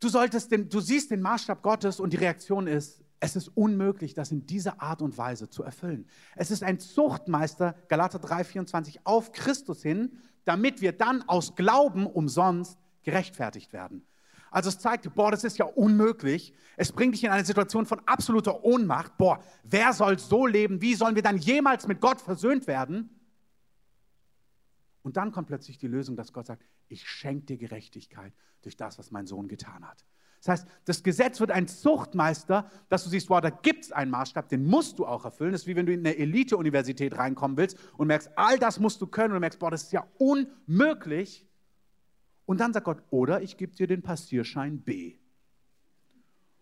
Du 0.00 0.10
solltest 0.10 0.52
den, 0.52 0.68
du 0.68 0.80
siehst 0.80 1.12
den 1.12 1.22
Maßstab 1.22 1.62
Gottes 1.62 1.98
und 1.98 2.12
die 2.12 2.18
Reaktion 2.18 2.66
ist, 2.66 3.02
es 3.20 3.36
ist 3.36 3.48
unmöglich, 3.48 4.12
das 4.12 4.32
in 4.32 4.44
dieser 4.44 4.82
Art 4.82 5.00
und 5.00 5.16
Weise 5.16 5.48
zu 5.48 5.62
erfüllen. 5.62 6.06
Es 6.36 6.50
ist 6.50 6.62
ein 6.62 6.78
Zuchtmeister, 6.78 7.74
Galater 7.88 8.18
3,24, 8.18 8.98
auf 9.04 9.32
Christus 9.32 9.80
hin, 9.80 10.18
damit 10.44 10.82
wir 10.82 10.92
dann 10.92 11.26
aus 11.26 11.54
Glauben 11.54 12.06
umsonst 12.06 12.78
gerechtfertigt 13.02 13.72
werden. 13.72 14.04
Also 14.50 14.68
es 14.68 14.78
zeigt, 14.78 15.14
boah, 15.14 15.30
das 15.30 15.44
ist 15.44 15.58
ja 15.58 15.64
unmöglich. 15.64 16.52
Es 16.76 16.92
bringt 16.92 17.14
dich 17.14 17.24
in 17.24 17.30
eine 17.30 17.44
Situation 17.44 17.86
von 17.86 18.00
absoluter 18.06 18.64
Ohnmacht. 18.64 19.16
Boah, 19.16 19.42
wer 19.62 19.92
soll 19.92 20.18
so 20.18 20.46
leben? 20.46 20.80
Wie 20.80 20.94
sollen 20.94 21.14
wir 21.14 21.22
dann 21.22 21.38
jemals 21.38 21.86
mit 21.86 22.00
Gott 22.00 22.20
versöhnt 22.20 22.66
werden? 22.66 23.10
Und 25.02 25.16
dann 25.16 25.32
kommt 25.32 25.48
plötzlich 25.48 25.78
die 25.78 25.86
Lösung, 25.86 26.16
dass 26.16 26.32
Gott 26.32 26.46
sagt, 26.46 26.62
ich 26.88 27.08
schenke 27.08 27.46
dir 27.46 27.58
Gerechtigkeit 27.58 28.32
durch 28.62 28.76
das, 28.76 28.98
was 28.98 29.10
mein 29.10 29.26
Sohn 29.26 29.48
getan 29.48 29.86
hat. 29.86 30.04
Das 30.40 30.48
heißt, 30.48 30.68
das 30.86 31.02
Gesetz 31.02 31.38
wird 31.38 31.50
ein 31.50 31.68
Zuchtmeister, 31.68 32.70
dass 32.88 33.04
du 33.04 33.10
siehst, 33.10 33.28
boah, 33.28 33.42
da 33.42 33.50
gibt 33.50 33.84
es 33.84 33.92
einen 33.92 34.10
Maßstab, 34.10 34.48
den 34.48 34.64
musst 34.64 34.98
du 34.98 35.06
auch 35.06 35.24
erfüllen. 35.24 35.52
Das 35.52 35.62
ist 35.62 35.66
wie 35.66 35.76
wenn 35.76 35.86
du 35.86 35.92
in 35.92 36.00
eine 36.00 36.16
Elite-Universität 36.16 37.16
reinkommen 37.16 37.58
willst 37.58 37.78
und 37.98 38.06
merkst, 38.06 38.30
all 38.36 38.58
das 38.58 38.80
musst 38.80 39.02
du 39.02 39.06
können 39.06 39.32
und 39.32 39.36
du 39.36 39.40
merkst, 39.40 39.58
boah, 39.58 39.70
das 39.70 39.84
ist 39.84 39.92
ja 39.92 40.06
unmöglich. 40.18 41.46
Und 42.50 42.58
dann 42.58 42.72
sagt 42.72 42.86
Gott, 42.86 43.00
oder 43.10 43.42
ich 43.42 43.56
gebe 43.56 43.76
dir 43.76 43.86
den 43.86 44.02
Passierschein 44.02 44.80
B. 44.80 45.14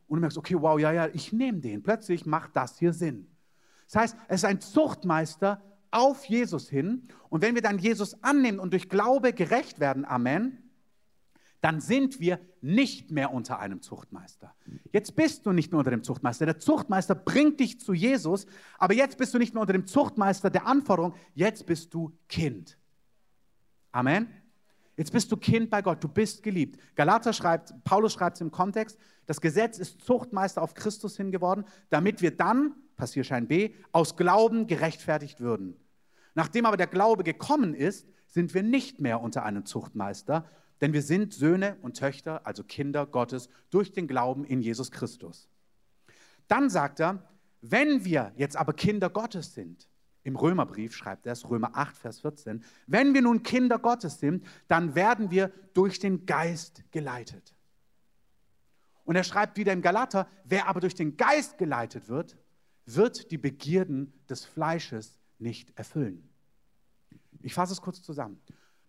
Und 0.07 0.17
du 0.17 0.21
merkst, 0.21 0.37
okay, 0.37 0.55
wow, 0.61 0.79
ja, 0.79 0.93
ja, 0.93 1.09
ich 1.15 1.33
nehme 1.33 1.61
den. 1.61 1.83
Plötzlich 1.83 2.27
macht 2.27 2.55
das 2.57 2.79
hier 2.79 2.93
Sinn. 2.93 3.27
Das 3.87 3.97
heißt, 3.97 4.17
es 4.29 4.41
ist 4.41 4.45
ein 4.45 4.61
Zuchtmeister 4.61 5.63
auf 5.91 6.27
Jesus 6.27 6.69
hin. 6.69 7.09
Und 7.31 7.41
wenn 7.41 7.55
wir 7.55 7.63
dann 7.63 7.79
Jesus 7.79 8.23
annehmen 8.23 8.59
und 8.59 8.75
durch 8.75 8.91
Glaube 8.91 9.33
gerecht 9.33 9.81
werden, 9.81 10.05
Amen, 10.05 10.59
dann 11.63 11.81
sind 11.81 12.21
wir 12.21 12.39
nicht 12.61 13.11
mehr 13.11 13.33
unter 13.33 13.59
einem 13.59 13.81
Zuchtmeister. 13.81 14.55
Jetzt 14.93 15.17
bist 15.17 15.47
du 15.47 15.53
nicht 15.53 15.73
mehr 15.73 15.79
unter 15.79 15.91
dem 15.91 16.03
Zuchtmeister. 16.03 16.45
Der 16.45 16.59
Zuchtmeister 16.59 17.15
bringt 17.15 17.61
dich 17.61 17.81
zu 17.81 17.95
Jesus, 17.95 18.45
aber 18.77 18.93
jetzt 18.93 19.17
bist 19.17 19.33
du 19.33 19.39
nicht 19.39 19.55
mehr 19.55 19.63
unter 19.63 19.73
dem 19.73 19.87
Zuchtmeister 19.87 20.51
der 20.51 20.67
Anforderung, 20.67 21.15
jetzt 21.33 21.65
bist 21.65 21.95
du 21.95 22.13
Kind. 22.29 22.77
Amen. 23.91 24.29
Jetzt 24.99 25.13
bist 25.13 25.31
du 25.31 25.37
Kind 25.37 25.71
bei 25.71 25.81
Gott, 25.81 26.03
du 26.03 26.09
bist 26.09 26.43
geliebt. 26.43 26.77
Galater 26.97 27.33
schreibt, 27.33 27.73
Paulus 27.85 28.15
schreibt 28.15 28.37
es 28.37 28.41
im 28.41 28.51
Kontext, 28.51 28.99
das 29.27 29.41
Gesetz 29.41 29.79
ist 29.79 30.03
Zuchtmeister 30.03 30.61
auf 30.61 30.75
Christus 30.75 31.17
hingeworden, 31.17 31.65
damit 31.89 32.21
wir 32.21 32.37
dann, 32.37 32.75
Passierschein 32.97 33.47
B, 33.47 33.75
aus 33.93 34.17
Glauben 34.17 34.67
gerechtfertigt 34.67 35.41
würden. 35.41 35.77
Nachdem 36.35 36.67
aber 36.67 36.77
der 36.77 36.89
Glaube 36.89 37.23
gekommen 37.23 37.75
ist, 37.75 38.09
sind 38.27 38.55
wir 38.55 38.65
nicht 38.65 39.01
mehr 39.01 39.21
unter 39.21 39.45
einem 39.45 39.65
Zuchtmeister, 39.67 40.51
denn 40.81 40.93
wir 40.93 41.03
sind 41.03 41.33
Söhne 41.33 41.77
und 41.81 41.97
Töchter, 41.97 42.45
also 42.45 42.65
Kinder 42.65 43.07
Gottes, 43.07 43.49
durch 43.71 43.93
den 43.93 44.09
Glauben 44.09 44.45
in 44.45 44.61
Jesus 44.61 44.91
Christus. 44.91 45.49
Dann 46.49 46.71
sagt 46.71 46.99
er, 46.99 47.23
wenn 47.61 48.05
wir 48.05 48.33
jetzt 48.37 48.57
aber 48.57 48.73
Kinder 48.73 49.11
Gottes 49.11 49.55
sind, 49.55 49.88
im 50.29 50.37
Römerbrief 50.37 50.95
schreibt 50.95 51.27
er 51.27 51.33
es, 51.33 51.49
Römer 51.49 51.75
8, 51.75 51.97
Vers 51.97 52.21
14, 52.21 52.63
wenn 52.87 53.15
wir 53.15 53.23
nun 53.23 53.43
Kinder 53.43 53.79
Gottes 53.79 54.21
sind, 54.21 54.45
dann 54.69 54.95
werden 54.95 55.31
wir 55.31 55.51
durch 55.75 55.99
den 55.99 56.27
Geist 56.27 56.85
geleitet. 56.93 57.55
Und 59.05 59.17
er 59.17 59.25
schreibt 59.25 59.57
wieder 59.57 59.73
im 59.73 59.81
Galater, 59.81 60.29
wer 60.45 60.69
aber 60.69 60.81
durch 60.81 60.95
den 60.95 61.17
Geist 61.17 61.57
geleitet 61.57 62.09
wird, 62.09 62.37
wird 62.85 63.31
die 63.31 63.39
Begierden 63.39 64.13
des 64.29 64.45
Fleisches 64.45 65.19
nicht 65.39 65.77
erfüllen. 65.79 66.29
Ich 67.41 67.55
fasse 67.55 67.73
es 67.73 67.81
kurz 67.81 68.03
zusammen. 68.03 68.39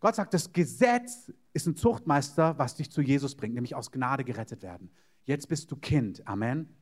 Gott 0.02 0.16
sagt, 0.16 0.34
das 0.34 0.52
Gesetz 0.52 1.32
ist 1.54 1.68
ein 1.68 1.76
Zuchtmeister, 1.76 2.58
was 2.58 2.76
dich 2.76 2.92
zu 2.92 3.02
Jesus 3.02 3.36
bringt, 3.36 3.54
nämlich 3.54 3.76
aus 3.76 3.92
Gnade 3.92 4.24
gerettet 4.26 4.62
werden. 4.62 4.92
Jetzt 5.26 5.48
bist 5.48 5.72
du 5.72 5.78
Kind. 5.78 6.28
Amen. 6.28 6.76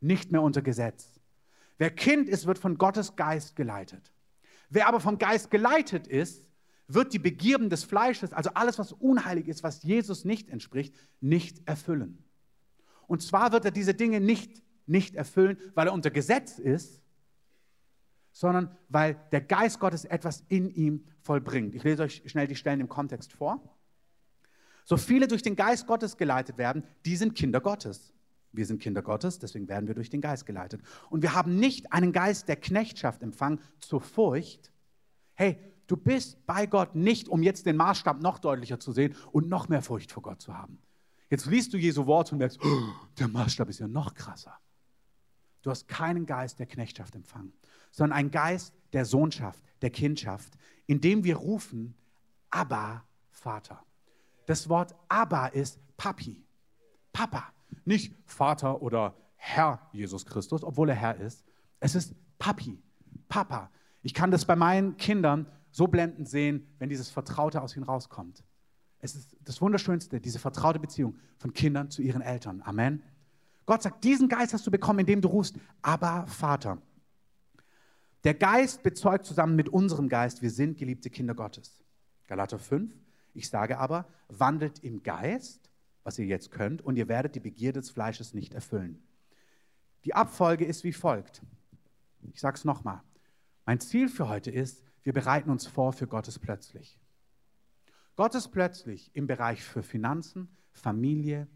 Nicht 0.00 0.32
mehr 0.32 0.42
unter 0.42 0.62
Gesetz. 0.62 1.19
Wer 1.80 1.90
Kind 1.90 2.28
ist, 2.28 2.44
wird 2.44 2.58
von 2.58 2.76
Gottes 2.76 3.16
Geist 3.16 3.56
geleitet. 3.56 4.12
Wer 4.68 4.86
aber 4.86 5.00
vom 5.00 5.16
Geist 5.16 5.50
geleitet 5.50 6.06
ist, 6.06 6.46
wird 6.88 7.14
die 7.14 7.18
Begierden 7.18 7.70
des 7.70 7.84
Fleisches, 7.84 8.34
also 8.34 8.50
alles, 8.52 8.78
was 8.78 8.92
unheilig 8.92 9.48
ist, 9.48 9.62
was 9.62 9.82
Jesus 9.82 10.26
nicht 10.26 10.50
entspricht, 10.50 10.94
nicht 11.22 11.66
erfüllen. 11.66 12.22
Und 13.06 13.22
zwar 13.22 13.52
wird 13.52 13.64
er 13.64 13.70
diese 13.70 13.94
Dinge 13.94 14.20
nicht, 14.20 14.62
nicht 14.84 15.14
erfüllen, 15.14 15.56
weil 15.74 15.86
er 15.86 15.94
unter 15.94 16.10
Gesetz 16.10 16.58
ist, 16.58 17.00
sondern 18.30 18.76
weil 18.90 19.18
der 19.32 19.40
Geist 19.40 19.80
Gottes 19.80 20.04
etwas 20.04 20.44
in 20.50 20.68
ihm 20.68 21.06
vollbringt. 21.22 21.74
Ich 21.74 21.82
lese 21.82 22.02
euch 22.02 22.22
schnell 22.26 22.46
die 22.46 22.56
Stellen 22.56 22.80
im 22.80 22.90
Kontext 22.90 23.32
vor. 23.32 23.74
So 24.84 24.98
viele 24.98 25.28
durch 25.28 25.40
den 25.40 25.56
Geist 25.56 25.86
Gottes 25.86 26.18
geleitet 26.18 26.58
werden, 26.58 26.84
die 27.06 27.16
sind 27.16 27.34
Kinder 27.34 27.62
Gottes. 27.62 28.12
Wir 28.52 28.66
sind 28.66 28.80
Kinder 28.80 29.02
Gottes, 29.02 29.38
deswegen 29.38 29.68
werden 29.68 29.86
wir 29.86 29.94
durch 29.94 30.10
den 30.10 30.20
Geist 30.20 30.44
geleitet. 30.46 30.82
Und 31.08 31.22
wir 31.22 31.34
haben 31.34 31.56
nicht 31.56 31.92
einen 31.92 32.12
Geist 32.12 32.48
der 32.48 32.56
Knechtschaft 32.56 33.22
empfangen 33.22 33.60
zur 33.78 34.00
Furcht. 34.00 34.72
Hey, 35.34 35.58
du 35.86 35.96
bist 35.96 36.44
bei 36.46 36.66
Gott 36.66 36.94
nicht, 36.94 37.28
um 37.28 37.42
jetzt 37.42 37.66
den 37.66 37.76
Maßstab 37.76 38.20
noch 38.20 38.38
deutlicher 38.38 38.80
zu 38.80 38.92
sehen 38.92 39.14
und 39.32 39.48
noch 39.48 39.68
mehr 39.68 39.82
Furcht 39.82 40.12
vor 40.12 40.22
Gott 40.22 40.40
zu 40.40 40.56
haben. 40.56 40.78
Jetzt 41.28 41.46
liest 41.46 41.72
du 41.72 41.78
Jesu 41.78 42.06
Wort 42.06 42.32
und 42.32 42.38
merkst, 42.38 42.58
oh, 42.62 42.82
der 43.18 43.28
Maßstab 43.28 43.68
ist 43.68 43.78
ja 43.78 43.86
noch 43.86 44.14
krasser. 44.14 44.58
Du 45.62 45.70
hast 45.70 45.86
keinen 45.86 46.26
Geist 46.26 46.58
der 46.58 46.66
Knechtschaft 46.66 47.14
empfangen, 47.14 47.52
sondern 47.92 48.18
einen 48.18 48.30
Geist 48.30 48.74
der 48.92 49.04
Sohnschaft, 49.04 49.62
der 49.82 49.90
Kindschaft, 49.90 50.54
in 50.86 51.00
dem 51.00 51.22
wir 51.22 51.36
rufen, 51.36 51.94
Abba, 52.50 53.04
Vater. 53.30 53.84
Das 54.46 54.68
Wort 54.68 54.94
Abba 55.08 55.46
ist 55.46 55.78
Papi, 55.96 56.44
Papa, 57.12 57.52
nicht 57.84 58.14
Vater 58.26 58.82
oder 58.82 59.14
Herr 59.36 59.80
Jesus 59.92 60.26
Christus, 60.26 60.64
obwohl 60.64 60.90
er 60.90 60.94
Herr 60.94 61.16
ist. 61.16 61.44
Es 61.80 61.94
ist 61.94 62.14
Papi, 62.38 62.78
Papa. 63.28 63.70
Ich 64.02 64.14
kann 64.14 64.30
das 64.30 64.44
bei 64.44 64.56
meinen 64.56 64.96
Kindern 64.96 65.46
so 65.70 65.86
blendend 65.86 66.28
sehen, 66.28 66.66
wenn 66.78 66.88
dieses 66.88 67.10
Vertraute 67.10 67.62
aus 67.62 67.76
ihnen 67.76 67.84
rauskommt. 67.84 68.44
Es 68.98 69.14
ist 69.14 69.36
das 69.44 69.60
Wunderschönste, 69.60 70.20
diese 70.20 70.38
vertraute 70.38 70.78
Beziehung 70.78 71.16
von 71.38 71.52
Kindern 71.52 71.90
zu 71.90 72.02
ihren 72.02 72.20
Eltern. 72.20 72.62
Amen. 72.64 73.02
Gott 73.66 73.82
sagt, 73.82 74.04
diesen 74.04 74.28
Geist 74.28 74.52
hast 74.52 74.66
du 74.66 74.70
bekommen, 74.70 75.00
indem 75.00 75.20
du 75.20 75.28
rufst, 75.28 75.56
aber 75.80 76.26
Vater. 76.26 76.78
Der 78.24 78.34
Geist 78.34 78.82
bezeugt 78.82 79.24
zusammen 79.24 79.56
mit 79.56 79.68
unserem 79.68 80.08
Geist, 80.08 80.42
wir 80.42 80.50
sind 80.50 80.76
geliebte 80.76 81.08
Kinder 81.08 81.34
Gottes. 81.34 81.82
Galater 82.26 82.58
5. 82.58 82.92
Ich 83.32 83.48
sage 83.48 83.78
aber, 83.78 84.06
wandelt 84.28 84.80
im 84.80 85.02
Geist, 85.02 85.59
was 86.02 86.18
ihr 86.18 86.26
jetzt 86.26 86.50
könnt, 86.50 86.82
und 86.82 86.96
ihr 86.96 87.08
werdet 87.08 87.34
die 87.34 87.40
Begierde 87.40 87.80
des 87.80 87.90
Fleisches 87.90 88.34
nicht 88.34 88.54
erfüllen. 88.54 89.02
Die 90.04 90.14
Abfolge 90.14 90.64
ist 90.64 90.84
wie 90.84 90.92
folgt. 90.92 91.42
Ich 92.32 92.40
sage 92.40 92.56
es 92.56 92.64
nochmal. 92.64 93.02
Mein 93.66 93.80
Ziel 93.80 94.08
für 94.08 94.28
heute 94.28 94.50
ist, 94.50 94.82
wir 95.02 95.12
bereiten 95.12 95.50
uns 95.50 95.66
vor 95.66 95.92
für 95.92 96.06
Gottes 96.06 96.38
plötzlich. 96.38 96.98
Gottes 98.16 98.48
plötzlich 98.48 99.10
im 99.14 99.26
Bereich 99.26 99.62
für 99.62 99.82
Finanzen, 99.82 100.48
Familie, 100.72 101.48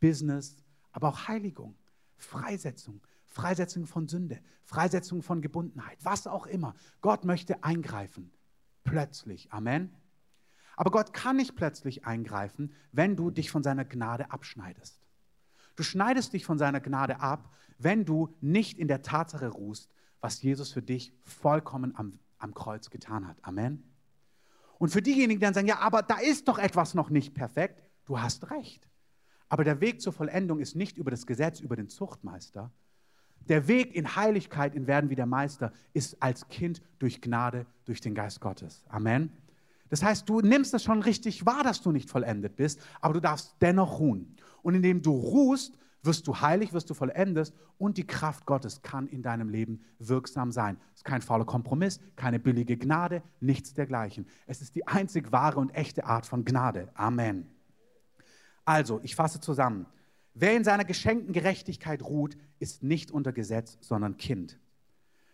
Business, 0.00 0.56
aber 0.92 1.08
auch 1.08 1.28
Heiligung, 1.28 1.76
Freisetzung, 2.16 3.02
Freisetzung 3.24 3.86
von 3.86 4.08
Sünde, 4.08 4.40
Freisetzung 4.64 5.22
von 5.22 5.42
Gebundenheit, 5.42 5.98
was 6.02 6.26
auch 6.26 6.46
immer. 6.46 6.74
Gott 7.00 7.24
möchte 7.24 7.62
eingreifen. 7.62 8.32
Plötzlich. 8.84 9.52
Amen. 9.52 9.94
Aber 10.76 10.90
Gott 10.90 11.12
kann 11.14 11.36
nicht 11.36 11.56
plötzlich 11.56 12.04
eingreifen, 12.04 12.72
wenn 12.92 13.16
du 13.16 13.30
dich 13.30 13.50
von 13.50 13.62
seiner 13.62 13.84
Gnade 13.84 14.30
abschneidest. 14.30 15.00
Du 15.74 15.82
schneidest 15.82 16.32
dich 16.32 16.44
von 16.44 16.58
seiner 16.58 16.80
Gnade 16.80 17.20
ab, 17.20 17.50
wenn 17.78 18.04
du 18.04 18.34
nicht 18.40 18.78
in 18.78 18.88
der 18.88 19.02
Tatsache 19.02 19.48
ruhst, 19.48 19.90
was 20.20 20.42
Jesus 20.42 20.72
für 20.72 20.82
dich 20.82 21.12
vollkommen 21.22 21.96
am, 21.96 22.18
am 22.38 22.54
Kreuz 22.54 22.90
getan 22.90 23.26
hat. 23.26 23.38
Amen. 23.42 23.82
Und 24.78 24.90
für 24.90 25.02
diejenigen, 25.02 25.40
die 25.40 25.44
dann 25.44 25.54
sagen, 25.54 25.66
ja, 25.66 25.78
aber 25.78 26.02
da 26.02 26.18
ist 26.18 26.48
doch 26.48 26.58
etwas 26.58 26.94
noch 26.94 27.10
nicht 27.10 27.34
perfekt, 27.34 27.82
du 28.04 28.20
hast 28.20 28.50
recht. 28.50 28.88
Aber 29.48 29.64
der 29.64 29.80
Weg 29.80 30.00
zur 30.00 30.12
Vollendung 30.12 30.58
ist 30.58 30.74
nicht 30.74 30.98
über 30.98 31.10
das 31.10 31.26
Gesetz, 31.26 31.60
über 31.60 31.76
den 31.76 31.88
Zuchtmeister. 31.88 32.70
Der 33.48 33.68
Weg 33.68 33.94
in 33.94 34.16
Heiligkeit, 34.16 34.74
in 34.74 34.86
Werden 34.86 35.08
wie 35.08 35.14
der 35.14 35.26
Meister, 35.26 35.72
ist 35.92 36.20
als 36.20 36.48
Kind 36.48 36.82
durch 36.98 37.20
Gnade, 37.20 37.64
durch 37.84 38.00
den 38.00 38.14
Geist 38.14 38.40
Gottes. 38.40 38.84
Amen. 38.88 39.30
Das 39.88 40.02
heißt, 40.02 40.28
du 40.28 40.40
nimmst 40.40 40.74
es 40.74 40.82
schon 40.82 41.02
richtig 41.02 41.46
wahr, 41.46 41.62
dass 41.62 41.82
du 41.82 41.92
nicht 41.92 42.10
vollendet 42.10 42.56
bist, 42.56 42.80
aber 43.00 43.14
du 43.14 43.20
darfst 43.20 43.56
dennoch 43.60 43.98
ruhen. 43.98 44.36
Und 44.62 44.74
indem 44.74 45.02
du 45.02 45.12
ruhst, 45.12 45.78
wirst 46.02 46.26
du 46.26 46.40
heilig, 46.40 46.72
wirst 46.72 46.88
du 46.88 46.94
vollendet 46.94 47.52
und 47.78 47.98
die 47.98 48.06
Kraft 48.06 48.46
Gottes 48.46 48.82
kann 48.82 49.06
in 49.08 49.22
deinem 49.22 49.48
Leben 49.48 49.80
wirksam 49.98 50.52
sein. 50.52 50.78
Es 50.92 51.00
ist 51.00 51.04
kein 51.04 51.20
fauler 51.20 51.44
Kompromiss, 51.44 52.00
keine 52.14 52.38
billige 52.38 52.76
Gnade, 52.76 53.22
nichts 53.40 53.74
dergleichen. 53.74 54.26
Es 54.46 54.62
ist 54.62 54.74
die 54.74 54.86
einzig 54.86 55.32
wahre 55.32 55.60
und 55.60 55.74
echte 55.74 56.04
Art 56.06 56.26
von 56.26 56.44
Gnade. 56.44 56.88
Amen. 56.94 57.48
Also, 58.64 59.00
ich 59.02 59.14
fasse 59.14 59.40
zusammen. 59.40 59.86
Wer 60.34 60.56
in 60.56 60.64
seiner 60.64 60.84
geschenkten 60.84 61.32
Gerechtigkeit 61.32 62.02
ruht, 62.02 62.36
ist 62.58 62.82
nicht 62.82 63.10
unter 63.10 63.32
Gesetz, 63.32 63.78
sondern 63.80 64.16
Kind. 64.16 64.58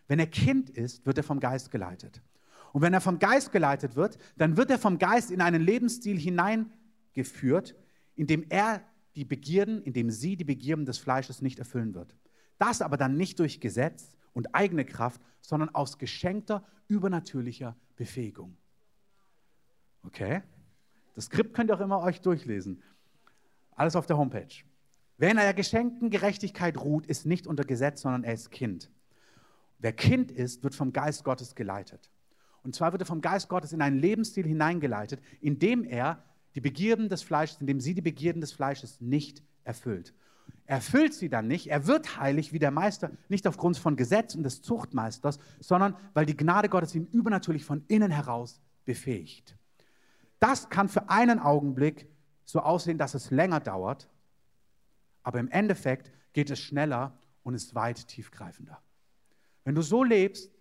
Wenn 0.07 0.19
er 0.19 0.27
Kind 0.27 0.69
ist, 0.69 1.05
wird 1.05 1.17
er 1.17 1.23
vom 1.23 1.39
Geist 1.39 1.71
geleitet. 1.71 2.21
Und 2.73 2.81
wenn 2.81 2.93
er 2.93 3.01
vom 3.01 3.19
Geist 3.19 3.51
geleitet 3.51 3.95
wird, 3.95 4.17
dann 4.35 4.57
wird 4.57 4.71
er 4.71 4.79
vom 4.79 4.97
Geist 4.97 5.29
in 5.31 5.41
einen 5.41 5.61
Lebensstil 5.61 6.19
hineingeführt, 6.19 7.75
in 8.15 8.27
dem 8.27 8.45
er 8.49 8.81
die 9.15 9.25
Begierden, 9.25 9.83
in 9.83 9.93
dem 9.93 10.09
sie 10.09 10.35
die 10.35 10.43
Begierden 10.43 10.85
des 10.85 10.97
Fleisches 10.97 11.41
nicht 11.43 11.59
erfüllen 11.59 11.93
wird. 11.93 12.15
Das 12.57 12.81
aber 12.81 12.97
dann 12.97 13.15
nicht 13.15 13.37
durch 13.39 13.61
Gesetz 13.61 14.17
und 14.33 14.55
eigene 14.55 14.85
Kraft, 14.85 15.21
sondern 15.39 15.69
aus 15.69 15.99
geschenkter, 15.99 16.65
übernatürlicher 16.87 17.77
Befähigung. 17.95 18.57
Okay? 20.03 20.41
Das 21.13 21.25
Skript 21.25 21.53
könnt 21.53 21.69
ihr 21.69 21.75
auch 21.75 21.79
immer 21.79 22.01
euch 22.01 22.21
durchlesen. 22.21 22.81
Alles 23.75 23.95
auf 23.95 24.07
der 24.07 24.17
Homepage. 24.17 24.63
Wer 25.17 25.29
in 25.29 25.37
einer 25.37 25.53
geschenkten 25.53 26.09
Gerechtigkeit 26.09 26.75
ruht, 26.77 27.05
ist 27.05 27.27
nicht 27.27 27.45
unter 27.45 27.65
Gesetz, 27.65 28.01
sondern 28.01 28.23
er 28.23 28.33
ist 28.33 28.49
Kind. 28.49 28.89
Wer 29.77 29.93
Kind 29.93 30.31
ist, 30.31 30.63
wird 30.63 30.73
vom 30.73 30.91
Geist 30.91 31.23
Gottes 31.23 31.53
geleitet. 31.53 32.09
Und 32.63 32.73
zwar 32.75 32.91
wird 32.91 33.01
er 33.01 33.05
vom 33.05 33.21
Geist 33.21 33.49
Gottes 33.49 33.73
in 33.73 33.81
einen 33.81 33.99
Lebensstil 33.99 34.47
hineingeleitet, 34.47 35.21
in 35.41 35.59
dem 35.59 35.83
er 35.83 36.23
die 36.55 36.61
Begierden 36.61 37.09
des 37.09 37.21
Fleisches, 37.21 37.59
in 37.59 37.67
dem 37.67 37.79
sie 37.79 37.93
die 37.93 38.01
Begierden 38.01 38.41
des 38.41 38.53
Fleisches 38.53 39.01
nicht 39.01 39.43
erfüllt. 39.63 40.13
Er 40.65 40.77
erfüllt 40.77 41.13
sie 41.13 41.29
dann 41.29 41.47
nicht, 41.47 41.67
er 41.67 41.87
wird 41.87 42.19
heilig 42.19 42.53
wie 42.53 42.59
der 42.59 42.71
Meister, 42.71 43.11
nicht 43.27 43.47
aufgrund 43.47 43.77
von 43.77 43.95
Gesetz 43.95 44.33
und 44.33 44.43
des 44.43 44.61
Zuchtmeisters, 44.61 45.39
sondern 45.59 45.95
weil 46.13 46.25
die 46.25 46.37
Gnade 46.37 46.69
Gottes 46.69 46.95
ihn 46.95 47.07
übernatürlich 47.07 47.65
von 47.65 47.83
innen 47.87 48.11
heraus 48.11 48.61
befähigt. 48.85 49.57
Das 50.39 50.69
kann 50.69 50.89
für 50.89 51.09
einen 51.09 51.39
Augenblick 51.39 52.07
so 52.45 52.59
aussehen, 52.61 52.97
dass 52.97 53.13
es 53.13 53.31
länger 53.31 53.59
dauert, 53.59 54.09
aber 55.21 55.39
im 55.39 55.49
Endeffekt 55.49 56.11
geht 56.33 56.49
es 56.49 56.59
schneller 56.59 57.17
und 57.43 57.55
ist 57.55 57.75
weit 57.75 58.07
tiefgreifender. 58.07 58.81
Wenn 59.63 59.75
du 59.75 59.81
so 59.81 60.03
lebst, 60.03 60.51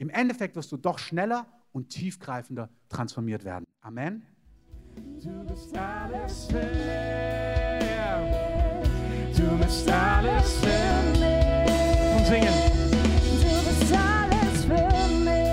im 0.00 0.08
Endeffekt 0.08 0.56
wirst 0.56 0.72
du 0.72 0.78
doch 0.78 0.98
schneller 0.98 1.46
und 1.72 1.90
tiefgreifender 1.90 2.70
transformiert 2.88 3.44
werden. 3.44 3.66
Amen. 3.82 4.26
Du 4.96 5.44
bist 5.44 5.76
alles 5.76 6.46
für 6.46 6.54
mich. 6.54 6.64
Du 9.36 9.58
bist 9.58 9.90
alles 9.90 10.58
für 10.60 10.66
mich. 11.12 11.20
Und 12.16 12.26
singen. 12.26 12.54
Du 13.30 13.42
bist 13.68 13.92
alles 13.92 14.64
für 14.64 14.88
mich. 15.18 15.50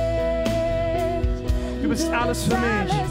Du 1.81 1.89
bist 1.89 2.09
alles 2.09 2.43
für 2.43 2.57
mich. 2.57 2.63
Alles 2.63 2.91
für 2.93 3.01
mich. 3.01 3.06